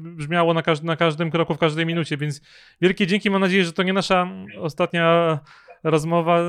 brzmiało 0.00 0.54
na, 0.54 0.62
każd- 0.62 0.84
na 0.84 0.96
każdym 0.96 1.30
kroku, 1.30 1.54
w 1.54 1.58
każdej 1.58 1.86
minucie, 1.86 2.16
więc 2.16 2.40
wielkie 2.80 3.06
dzięki. 3.06 3.30
Mam 3.30 3.40
nadzieję, 3.40 3.64
że 3.64 3.72
to 3.72 3.82
nie 3.82 3.92
nasza 3.92 4.28
ostatnia 4.58 5.38
rozmowa. 5.84 6.40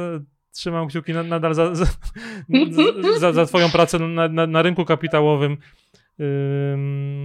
Trzymam 0.52 0.88
kciuki 0.88 1.14
na, 1.14 1.24
nadal 1.24 1.54
za, 1.54 1.76
za, 1.76 1.86
za, 3.20 3.34
za 3.34 3.46
Twoją 3.46 3.70
pracę 3.70 4.00
na, 4.00 4.28
na, 4.28 4.48
na 4.48 4.62
rynku 4.62 4.86
kapitałowym. 4.86 5.58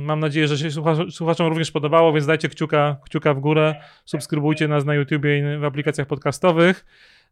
Mam 0.07 0.21
nadzieję, 0.21 0.49
że 0.49 0.59
się 0.59 0.71
słucha- 0.71 1.11
słuchaczom 1.11 1.47
również 1.47 1.71
podobało, 1.71 2.13
więc 2.13 2.27
dajcie 2.27 2.49
kciuka, 2.49 2.97
kciuka 3.05 3.35
w 3.35 3.41
górę, 3.41 3.75
subskrybujcie 4.05 4.69
nas 4.69 4.85
na 4.85 4.95
YouTubie 4.95 5.39
i 5.39 5.59
w 5.59 5.65
aplikacjach 5.65 6.07
podcastowych. 6.07 6.85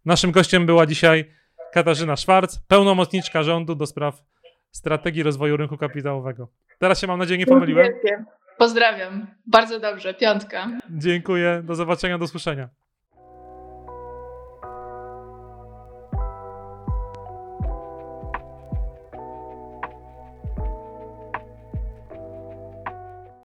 Naszym 0.05 0.31
gościem 0.31 0.67
była 0.67 0.87
dzisiaj 0.87 1.25
Katarzyna 1.73 2.17
Szwarc, 2.17 2.59
pełnomocniczka 2.69 3.43
rządu 3.43 3.75
do 3.75 3.87
spraw 3.87 4.23
strategii 4.71 5.23
rozwoju 5.23 5.57
rynku 5.57 5.77
kapitałowego. 5.77 6.49
Teraz 6.79 7.01
się 7.01 7.07
mam 7.07 7.19
nadzieję 7.19 7.39
nie 7.39 7.47
pomyliłem. 7.47 7.87
Pozdrawiam. 8.59 9.27
Bardzo 9.47 9.81
dobrze. 9.81 10.15
Piątka. 10.15 10.69
Dziękuję, 10.91 11.63
do 11.65 11.75
zobaczenia, 11.75 12.19
do 12.19 12.27
słyszenia. 12.27 12.69